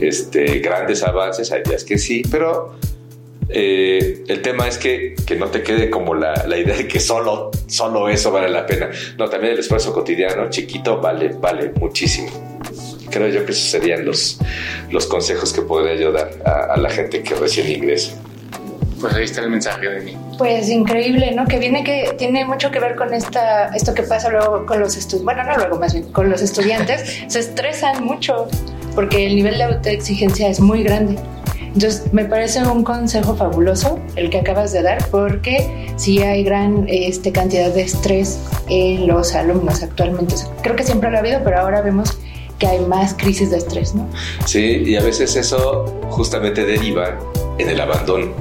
este, 0.00 0.60
grandes 0.60 1.02
avances, 1.02 1.50
hay 1.52 1.62
días 1.62 1.84
que 1.84 1.98
sí, 1.98 2.22
pero 2.30 2.72
eh, 3.48 4.24
el 4.28 4.42
tema 4.42 4.68
es 4.68 4.78
que, 4.78 5.14
que, 5.26 5.36
no 5.36 5.46
te 5.48 5.62
quede 5.62 5.90
como 5.90 6.14
la, 6.14 6.46
la, 6.46 6.56
idea 6.56 6.76
de 6.76 6.86
que 6.86 7.00
solo, 7.00 7.50
solo 7.66 8.08
eso 8.08 8.30
vale 8.30 8.48
la 8.48 8.66
pena. 8.66 8.90
No, 9.18 9.28
también 9.28 9.54
el 9.54 9.58
esfuerzo 9.58 9.92
cotidiano 9.92 10.48
chiquito 10.50 11.00
vale, 11.00 11.28
vale 11.28 11.72
muchísimo. 11.78 12.30
Creo 13.10 13.28
yo 13.28 13.44
que 13.44 13.52
esos 13.52 13.70
serían 13.70 14.06
los, 14.06 14.38
los 14.90 15.06
consejos 15.06 15.52
que 15.52 15.62
podría 15.62 15.92
ayudar 15.92 16.30
a, 16.44 16.74
a 16.74 16.76
la 16.78 16.88
gente 16.88 17.22
que 17.22 17.34
recién 17.34 17.70
ingresa. 17.70 18.14
Pues 19.02 19.14
ahí 19.14 19.24
está 19.24 19.40
el 19.40 19.50
mensaje 19.50 19.88
de 19.88 20.00
mí. 20.00 20.16
Pues 20.38 20.68
increíble, 20.68 21.32
¿no? 21.32 21.44
Que 21.46 21.58
viene 21.58 21.82
que 21.82 22.14
tiene 22.16 22.44
mucho 22.44 22.70
que 22.70 22.78
ver 22.78 22.94
con 22.94 23.12
esta, 23.12 23.74
esto 23.74 23.92
que 23.94 24.04
pasa 24.04 24.30
luego 24.30 24.64
con 24.64 24.78
los 24.78 24.96
estudiantes, 24.96 25.24
bueno, 25.24 25.44
no 25.44 25.56
luego 25.56 25.78
más 25.80 25.92
bien, 25.92 26.10
con 26.12 26.30
los 26.30 26.40
estudiantes, 26.40 27.24
se 27.26 27.40
estresan 27.40 28.04
mucho 28.04 28.46
porque 28.94 29.26
el 29.26 29.34
nivel 29.34 29.58
de 29.58 29.64
autoexigencia 29.64 30.48
es 30.48 30.60
muy 30.60 30.84
grande. 30.84 31.16
Entonces, 31.74 32.12
me 32.12 32.26
parece 32.26 32.62
un 32.62 32.84
consejo 32.84 33.34
fabuloso 33.34 33.98
el 34.16 34.28
que 34.28 34.38
acabas 34.38 34.72
de 34.72 34.82
dar, 34.82 35.06
porque 35.10 35.92
sí 35.96 36.18
hay 36.20 36.44
gran 36.44 36.84
este, 36.88 37.32
cantidad 37.32 37.70
de 37.70 37.82
estrés 37.82 38.40
en 38.68 39.06
los 39.06 39.34
alumnos 39.34 39.82
actualmente. 39.82 40.34
Creo 40.62 40.76
que 40.76 40.84
siempre 40.84 41.10
lo 41.10 41.16
ha 41.16 41.20
habido, 41.20 41.40
pero 41.42 41.60
ahora 41.60 41.80
vemos 41.80 42.18
que 42.58 42.66
hay 42.66 42.80
más 42.80 43.14
crisis 43.14 43.50
de 43.50 43.56
estrés, 43.56 43.94
¿no? 43.94 44.06
Sí, 44.44 44.82
y 44.84 44.96
a 44.96 45.02
veces 45.02 45.34
eso 45.34 45.86
justamente 46.10 46.64
deriva 46.64 47.18
en 47.58 47.68
el 47.68 47.80
abandono 47.80 48.32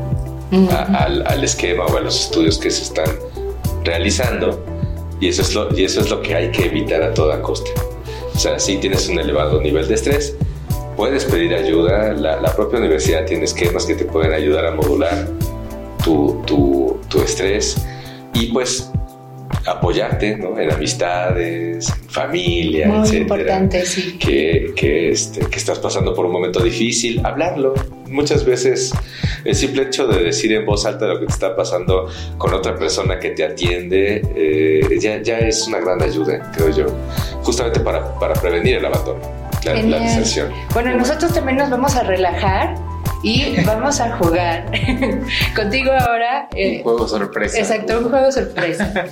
al, 0.70 1.26
al, 1.26 1.44
esquema 1.44 1.86
o 1.86 1.98
a 1.98 2.02
los 2.02 2.26
estudios 2.26 2.58
que 2.58 2.70
se 2.70 2.84
están 2.84 3.10
realizando, 3.84 4.63
y 5.20 5.30
eso, 5.30 5.41
es 5.41 5.56
lo, 5.56 5.76
y 5.78 5.86
eso 5.86 6.02
es 6.02 6.10
lo 6.10 6.22
que 6.22 6.36
hay 6.36 6.52
que 6.52 6.65
evitar 6.65 7.02
a 7.02 7.13
toda 7.13 7.41
costa. 7.41 7.72
O 8.36 8.38
sea, 8.38 8.60
si 8.60 8.78
tienes 8.78 9.08
un 9.08 9.20
elevado 9.20 9.62
nivel 9.62 9.88
de 9.88 9.96
estrés, 9.96 10.36
puedes 10.95 11.25
pedir 11.25 11.54
ayuda. 11.54 12.13
La, 12.13 12.39
la, 12.39 12.56
propia 12.56 12.80
universidad 12.80 13.25
tiene 13.25 13.45
esquemas 13.45 13.86
que 13.86 13.95
te 13.95 14.06
pueden 14.06 14.34
ayudar 14.34 14.65
a 14.65 14.71
modular 14.71 15.27
tu, 16.04 16.41
tu, 16.45 16.99
tu 17.10 17.21
estrés 17.21 17.77
y 18.34 18.47
pues 18.47 18.91
apoyarte 19.65 20.38
¿no? 20.38 20.60
en 20.60 20.71
amistades, 20.71 21.93
familia, 22.08 22.88
Muy 22.88 22.99
etcétera, 22.99 23.21
importante, 23.21 23.86
sí. 23.86 24.17
que, 24.17 24.73
que, 24.75 25.12
este, 25.12 25.41
que 25.41 25.58
estás 25.58 25.80
pasando 25.80 26.13
por 26.13 26.25
un 26.25 26.32
momento 26.32 26.62
difícil, 26.63 27.23
hablarlo. 27.23 27.73
Muchas 28.08 28.43
veces 28.43 28.91
el 29.45 29.56
simple 29.56 29.84
hecho 29.84 30.08
de 30.08 30.23
decir 30.23 30.51
en 30.54 30.65
voz 30.65 30.86
alta 30.86 31.06
lo 31.08 31.19
que 31.19 31.27
te 31.27 31.32
está 31.32 31.56
pasando 31.56 32.10
con 32.38 32.54
otra 32.54 32.75
persona 32.75 33.19
que 33.19 33.30
te 33.30 33.43
atiende 33.43 34.21
eh, 34.36 34.97
ya, 34.99 35.21
ya 35.21 35.39
es 35.39 35.65
una 35.67 35.80
gran 35.80 36.01
ayuda, 36.01 36.51
creo 36.56 36.69
yo, 36.71 36.86
justamente 37.43 37.80
para, 37.80 38.19
para 38.19 38.34
prevenir 38.34 38.77
el 38.77 38.86
abandono, 38.86 39.21
la, 39.65 39.74
la. 39.84 40.24
Bueno, 40.74 40.95
nosotros 40.97 41.34
también 41.34 41.58
nos 41.58 41.69
vamos 41.69 41.95
a 41.95 42.04
relajar 42.04 42.76
y 43.24 43.62
vamos 43.65 44.00
a 44.00 44.17
jugar 44.17 44.65
contigo 45.56 45.91
ahora. 45.91 46.47
Eh, 46.56 46.78
un 46.78 46.84
juego 46.84 47.08
sorpresa. 47.08 47.58
Exacto, 47.60 48.00
un 48.00 48.10
juego 48.10 48.32
sorpresa. 48.32 49.06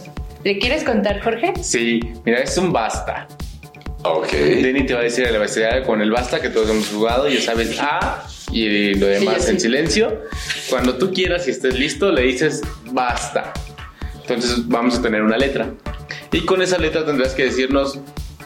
¿Le 0.43 0.57
quieres 0.57 0.83
contar, 0.83 1.21
Jorge? 1.21 1.53
Sí, 1.61 1.99
mira, 2.25 2.39
es 2.39 2.57
un 2.57 2.71
basta. 2.71 3.27
Ok. 4.03 4.31
Denny 4.31 4.85
te 4.85 4.93
va 4.93 5.01
a 5.01 5.03
decir 5.03 5.25
el 5.27 5.35
abecedario 5.35 5.83
con 5.85 6.01
el 6.01 6.09
basta 6.11 6.39
que 6.41 6.49
todos 6.49 6.69
hemos 6.69 6.87
jugado, 6.87 7.27
ya 7.27 7.41
sabes 7.41 7.77
A 7.79 8.23
y 8.51 8.93
lo 8.95 9.07
demás 9.07 9.43
Sí, 9.43 9.51
en 9.51 9.55
sí. 9.59 9.65
silencio. 9.67 10.21
Cuando 10.69 10.95
tú 10.97 11.11
quieras 11.13 11.47
y 11.47 11.51
estés 11.51 11.77
listo, 11.77 12.11
le 12.11 12.21
dices 12.21 12.61
basta. 12.91 13.51
Entonces 14.21 14.67
vamos 14.67 14.97
a 14.97 15.01
tener 15.01 15.21
una 15.21 15.37
letra. 15.37 15.71
Y 16.31 16.45
con 16.45 16.61
esa 16.61 16.77
letra 16.77 17.05
tendrás 17.05 17.33
que 17.33 17.43
decirnos 17.45 17.99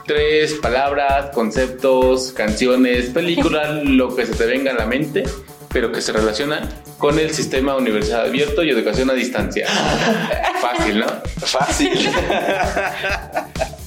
tres 0.05 0.53
palabras, 0.55 1.31
conceptos, 1.33 2.31
canciones, 2.33 3.05
películas, 3.07 3.69
lo 3.83 4.15
que 4.15 4.25
se 4.25 4.33
te 4.33 4.45
venga 4.45 4.71
a 4.71 4.75
la 4.75 4.85
mente, 4.85 5.23
pero 5.69 5.91
que 5.91 6.01
se 6.01 6.11
relaciona 6.11 6.69
con 6.97 7.19
el 7.19 7.33
sistema 7.33 7.75
universidad 7.75 8.25
abierto 8.25 8.63
y 8.63 8.69
educación 8.69 9.09
a 9.09 9.13
distancia. 9.13 9.67
Fácil, 10.61 10.99
¿no? 10.99 11.07
Fácil. 11.45 11.91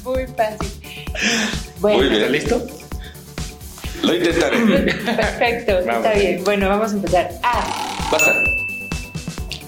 Muy 0.05 0.27
fácil. 0.37 0.69
Muy 1.81 1.93
Bueno, 1.95 2.11
bien. 2.11 2.33
listo? 2.33 2.67
Lo 4.03 4.15
intentaré. 4.15 4.59
perfecto, 4.93 5.73
Vamos. 5.87 5.97
está 6.07 6.13
bien. 6.19 6.45
Bueno, 6.45 6.69
vamos 6.69 6.93
a 6.93 6.95
empezar. 6.97 7.31
A, 7.43 8.09
Pasa. 8.11 8.35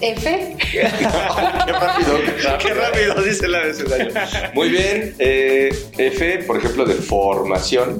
F, 0.01 0.55
Qué 0.71 0.81
rápido, 0.83 2.19
qué 2.59 2.73
rápido, 2.73 3.21
dice 3.23 3.47
la 3.47 3.59
abecedario. 3.59 4.13
Muy 4.53 4.69
bien. 4.69 5.15
eh, 5.19 5.69
F, 5.97 6.39
por 6.47 6.57
ejemplo, 6.57 6.85
de 6.85 6.93
formación, 6.95 7.99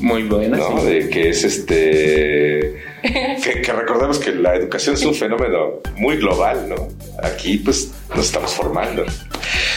Muy 0.00 0.22
buena. 0.24 0.56
¿no? 0.56 0.80
sí. 0.80 0.86
De 0.86 1.08
que 1.08 1.28
es 1.30 1.44
este. 1.44 2.84
Que, 3.06 3.60
que 3.62 3.72
recordemos 3.72 4.18
que 4.18 4.32
la 4.32 4.56
educación 4.56 4.96
es 4.96 5.04
un 5.04 5.14
fenómeno 5.24 5.80
muy 5.96 6.16
global, 6.16 6.68
¿no? 6.68 6.88
Aquí, 7.22 7.58
pues, 7.58 7.92
nos 8.16 8.26
estamos 8.26 8.52
formando. 8.52 9.04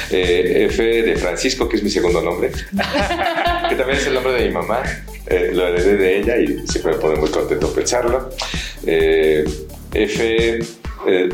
Eh, 0.10 0.66
F 0.68 0.82
de 0.84 1.16
Francisco, 1.16 1.70
que 1.70 1.76
es 1.78 1.84
mi 1.84 1.92
segundo 1.92 2.22
nombre, 2.24 2.50
que 2.50 3.76
también 3.76 4.00
es 4.00 4.08
el 4.08 4.16
nombre 4.16 4.34
de 4.34 4.48
mi 4.48 4.52
mamá. 4.54 4.82
Eh, 5.28 5.52
lo 5.54 5.68
heredé 5.68 5.98
de 5.98 6.18
ella 6.18 6.38
y 6.38 6.66
siempre 6.68 6.94
me 6.94 6.98
pone 6.98 7.20
muy 7.20 7.30
contento 7.30 7.72
pensarlo. 7.72 8.32
Eh, 8.88 9.44
F, 9.94 10.60
eh, 11.08 11.30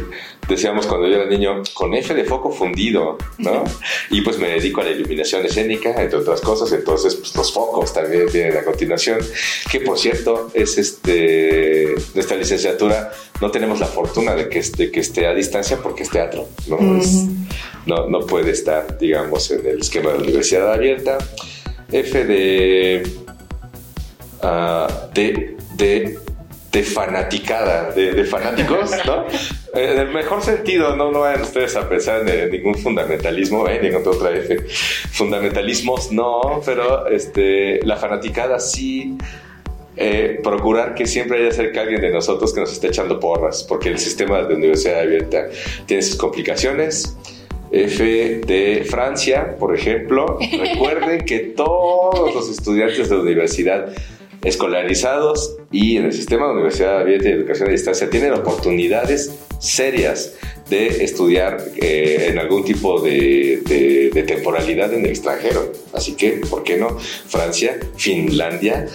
decíamos 0.48 0.86
cuando 0.86 1.08
yo 1.08 1.16
era 1.16 1.26
niño, 1.26 1.62
con 1.74 1.94
F 1.94 2.14
de 2.14 2.24
foco 2.26 2.52
fundido, 2.52 3.18
¿no? 3.38 3.64
Y 4.12 4.22
pues 4.22 4.38
me 4.38 4.50
dedico 4.50 4.82
a 4.82 4.84
la 4.84 4.92
iluminación 4.92 5.46
escénica, 5.46 5.90
entre 6.02 6.20
otras 6.20 6.42
cosas, 6.42 6.72
entonces 6.72 7.16
pues, 7.16 7.36
los 7.36 7.52
focos 7.54 7.94
también 7.94 8.26
vienen 8.32 8.58
a 8.58 8.64
continuación, 8.64 9.20
que 9.72 9.80
por 9.82 9.98
cierto 9.98 10.52
es 10.54 10.78
este, 10.78 11.96
nuestra 12.14 12.38
licenciatura, 12.38 13.12
no 13.42 13.52
tenemos 13.52 13.80
la 13.80 13.88
fortuna 13.88 14.36
de 14.36 14.50
que, 14.50 14.62
de 14.62 14.92
que 14.92 15.00
esté 15.00 15.28
a 15.28 15.34
distancia 15.34 15.78
porque 15.82 16.04
es 16.04 16.10
teatro, 16.10 16.48
¿no? 16.68 16.98
Es- 17.00 17.26
no, 17.86 18.08
no 18.10 18.22
puede 18.26 18.52
estar, 18.52 18.98
digamos, 18.98 19.52
en 19.52 19.66
el 19.66 19.80
esquema 19.82 20.12
de 20.12 20.18
la 20.18 20.24
universidad 20.24 20.74
abierta. 20.74 21.18
F 21.92 22.26
de 22.26 23.04
ah, 24.42 25.10
de, 25.14 25.56
de, 25.76 26.20
de 26.76 26.84
fanaticada, 26.84 27.92
de, 27.92 28.12
de 28.12 28.26
fanáticos, 28.26 28.92
¿no? 29.06 29.26
Eh, 29.76 29.92
En 29.92 30.00
el 30.00 30.14
mejor 30.14 30.42
sentido, 30.42 30.96
no, 30.96 31.12
no 31.12 31.20
vayan 31.22 31.42
ustedes 31.42 31.76
a 31.76 31.88
pensar 31.90 32.28
en, 32.30 32.50
ningún 32.50 32.76
fundamentalismo, 32.76 33.68
¿eh? 33.68 33.80
Ningún 33.82 34.08
otra 34.08 34.32
F. 34.32 34.58
Fundamentalismos 35.12 36.14
no, 36.14 36.62
pero 36.66 37.08
este, 37.08 37.82
la 37.86 37.98
fanaticada 37.98 38.58
sí. 38.60 39.18
eh, 39.98 40.40
procurar 40.42 40.96
que 40.96 41.06
siempre 41.06 41.40
haya 41.42 41.52
cerca 41.52 41.82
alguien 41.82 42.00
de 42.00 42.12
nosotros 42.12 42.54
que 42.54 42.62
nos 42.62 42.72
esté 42.72 42.88
echando 42.88 43.20
porras, 43.20 43.66
porque 43.68 43.90
el 43.90 44.00
sistema 44.00 44.42
de 44.44 44.56
universidad 44.56 45.02
abierta 45.02 45.48
tiene 45.86 46.02
sus 46.04 46.16
complicaciones. 46.16 47.18
F 47.72 48.42
de 48.48 48.86
Francia, 48.90 49.58
por 49.60 49.76
ejemplo, 49.76 50.38
recuerden 50.58 51.26
que 51.26 51.40
todos 51.40 52.34
los 52.34 52.50
estudiantes 52.50 53.10
de 53.10 53.16
la 53.16 53.22
universidad 53.22 53.94
escolarizados 54.46 55.58
y 55.72 55.98
en 55.98 56.06
el 56.06 56.14
sistema 56.14 56.46
de 56.48 56.54
universidad 56.54 57.02
abierta 57.02 57.30
y 57.30 57.32
educación 57.34 57.70
a 57.70 57.72
distancia 57.72 58.10
tienen 58.10 58.34
oportunidades 58.34 59.32
serias 59.60 60.34
de 60.70 61.04
estudiar 61.04 61.58
eh, 61.78 62.28
en 62.30 62.40
algún 62.40 62.64
tipo 62.64 63.00
de, 63.02 63.62
de- 63.66 64.10
de 64.14 64.24
temporalidad 64.24 64.94
en 64.94 65.04
el 65.06 65.12
extranjero. 65.12 65.72
Así 65.94 66.14
que, 66.14 66.42
¿por 66.50 66.64
qué 66.64 66.78
no? 66.78 66.98
Francia, 67.00 67.78
Finlandia 67.98 68.88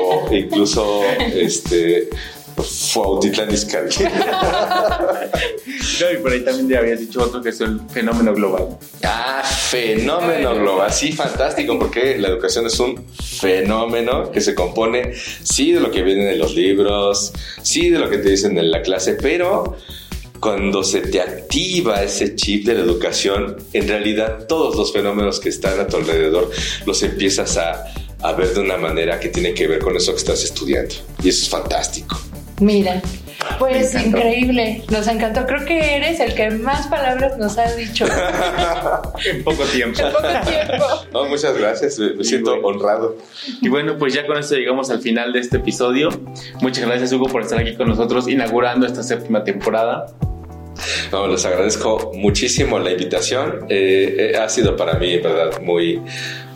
o 0.00 0.26
incluso 0.34 1.02
este, 1.34 2.08
Fuautitlán 2.92 3.52
Izcalli. 3.52 3.94
No, 6.00 6.12
y 6.12 6.16
por 6.18 6.32
ahí 6.32 6.40
también 6.40 6.68
ya 6.68 6.78
habías 6.78 7.00
dicho 7.00 7.22
otro 7.22 7.42
que 7.42 7.48
es 7.50 7.60
el 7.60 7.80
fenómeno 7.90 8.34
global. 8.34 8.78
Ah, 9.02 9.42
fenómeno 9.42 10.54
global. 10.54 10.92
Sí, 10.92 11.12
fantástico, 11.12 11.78
porque 11.78 12.18
la 12.18 12.28
educación 12.28 12.66
es 12.66 12.78
un 12.80 13.06
fenómeno 13.08 14.30
que 14.30 14.40
se 14.40 14.54
compone, 14.54 15.14
sí, 15.42 15.72
de 15.72 15.80
lo 15.80 15.90
que 15.90 16.02
viene 16.02 16.32
en 16.32 16.38
los 16.38 16.54
libros, 16.54 17.32
sí, 17.62 17.90
de 17.90 17.98
lo 17.98 18.10
que 18.10 18.18
te 18.18 18.30
dicen 18.30 18.58
en 18.58 18.70
la 18.70 18.82
clase, 18.82 19.14
pero 19.14 19.76
cuando 20.40 20.84
se 20.84 21.00
te 21.00 21.20
activa 21.20 22.02
ese 22.02 22.34
chip 22.36 22.66
de 22.66 22.74
la 22.74 22.80
educación, 22.80 23.56
en 23.72 23.88
realidad 23.88 24.46
todos 24.46 24.76
los 24.76 24.92
fenómenos 24.92 25.40
que 25.40 25.48
están 25.48 25.80
a 25.80 25.86
tu 25.86 25.96
alrededor 25.96 26.50
los 26.84 27.02
empiezas 27.02 27.56
a, 27.56 27.84
a 28.22 28.32
ver 28.32 28.52
de 28.54 28.60
una 28.60 28.76
manera 28.76 29.18
que 29.18 29.28
tiene 29.28 29.54
que 29.54 29.66
ver 29.66 29.78
con 29.78 29.96
eso 29.96 30.12
que 30.12 30.18
estás 30.18 30.44
estudiando. 30.44 30.94
Y 31.22 31.30
eso 31.30 31.44
es 31.44 31.48
fantástico. 31.48 32.16
Mira. 32.60 33.02
Pues 33.58 33.94
increíble, 33.94 34.82
nos 34.90 35.06
encantó. 35.08 35.46
Creo 35.46 35.64
que 35.64 35.96
eres 35.96 36.20
el 36.20 36.34
que 36.34 36.50
más 36.50 36.86
palabras 36.88 37.38
nos 37.38 37.56
ha 37.58 37.74
dicho 37.74 38.04
En 39.24 39.44
poco 39.44 39.64
tiempo. 39.64 40.00
en 40.00 40.12
poco 40.12 40.28
tiempo. 40.46 40.84
No, 41.12 41.24
muchas 41.26 41.56
gracias, 41.56 41.98
me, 41.98 42.22
siento 42.24 42.54
honrado. 42.62 43.16
Y 43.60 43.68
bueno, 43.68 43.96
pues 43.98 44.14
ya 44.14 44.26
con 44.26 44.36
esto 44.38 44.56
llegamos 44.56 44.90
al 44.90 45.00
final 45.00 45.32
de 45.32 45.40
este 45.40 45.58
episodio. 45.58 46.08
Muchas 46.60 46.86
gracias, 46.86 47.12
Hugo, 47.12 47.26
por 47.26 47.42
estar 47.42 47.58
aquí 47.58 47.76
con 47.76 47.88
nosotros 47.88 48.28
inaugurando 48.28 48.86
esta 48.86 49.02
séptima 49.02 49.44
temporada. 49.44 50.06
No, 51.12 51.26
les 51.26 51.44
agradezco 51.44 52.12
muchísimo 52.14 52.78
la 52.78 52.90
invitación. 52.90 53.66
Eh, 53.68 54.32
eh, 54.34 54.36
ha 54.36 54.48
sido 54.48 54.76
para 54.76 54.94
mí, 54.94 55.14
en 55.14 55.22
verdad, 55.22 55.60
muy, 55.62 56.00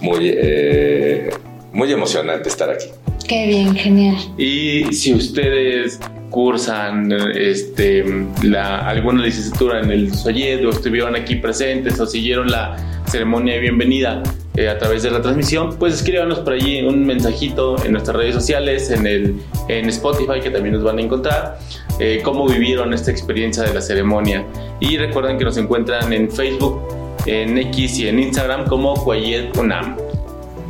muy, 0.01 0.35
eh, 0.35 1.31
muy 1.73 1.93
emocionante 1.93 2.49
estar 2.49 2.69
aquí. 2.71 2.89
Qué 3.31 3.47
bien, 3.47 3.77
genial. 3.77 4.16
Y 4.37 4.93
si 4.93 5.14
ustedes 5.14 6.01
cursan 6.31 7.12
este, 7.33 8.05
la, 8.43 8.81
alguna 8.88 9.23
licenciatura 9.23 9.79
en 9.79 9.93
el 9.93 10.12
Soyed 10.12 10.66
o 10.66 10.71
estuvieron 10.71 11.14
aquí 11.14 11.37
presentes 11.37 12.01
o 12.01 12.07
siguieron 12.07 12.51
la 12.51 12.77
ceremonia 13.07 13.55
de 13.55 13.61
bienvenida 13.61 14.21
eh, 14.57 14.69
a 14.69 14.77
través 14.79 15.05
de 15.05 15.12
la 15.12 15.23
transmisión, 15.23 15.77
pues 15.79 15.95
escríbanos 15.95 16.40
por 16.40 16.55
allí 16.55 16.83
un 16.83 17.07
mensajito 17.07 17.77
en 17.85 17.93
nuestras 17.93 18.16
redes 18.16 18.35
sociales, 18.35 18.90
en, 18.90 19.07
el, 19.07 19.37
en 19.69 19.88
Spotify, 19.88 20.40
que 20.43 20.51
también 20.51 20.75
nos 20.75 20.83
van 20.83 20.99
a 20.99 21.03
encontrar, 21.03 21.61
eh, 22.01 22.23
cómo 22.25 22.49
vivieron 22.49 22.93
esta 22.93 23.12
experiencia 23.12 23.62
de 23.62 23.73
la 23.73 23.81
ceremonia. 23.81 24.45
Y 24.81 24.97
recuerden 24.97 25.38
que 25.38 25.45
nos 25.45 25.57
encuentran 25.57 26.12
en 26.12 26.29
Facebook, 26.33 26.83
en 27.27 27.59
X 27.59 27.97
y 28.01 28.09
en 28.09 28.19
Instagram 28.19 28.66
como 28.66 28.95
Cuayet 29.05 29.57
Unam. 29.57 29.97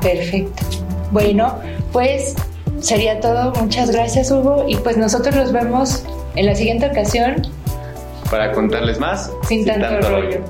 Perfecto. 0.03 0.63
Bueno, 1.11 1.59
pues 1.91 2.37
sería 2.81 3.21
todo. 3.21 3.53
Muchas 3.61 3.91
gracias, 3.91 4.31
Hugo. 4.31 4.65
Y 4.69 4.77
pues 4.77 4.97
nosotros 4.97 5.35
nos 5.35 5.53
vemos 5.53 6.05
en 6.37 6.47
la 6.47 6.55
siguiente 6.55 6.87
ocasión 6.87 7.43
Para 8.31 8.53
contarles 8.53 8.99
más, 8.99 9.31
sin, 9.49 9.65
tanto, 9.65 10.09
rollo. 10.09 10.41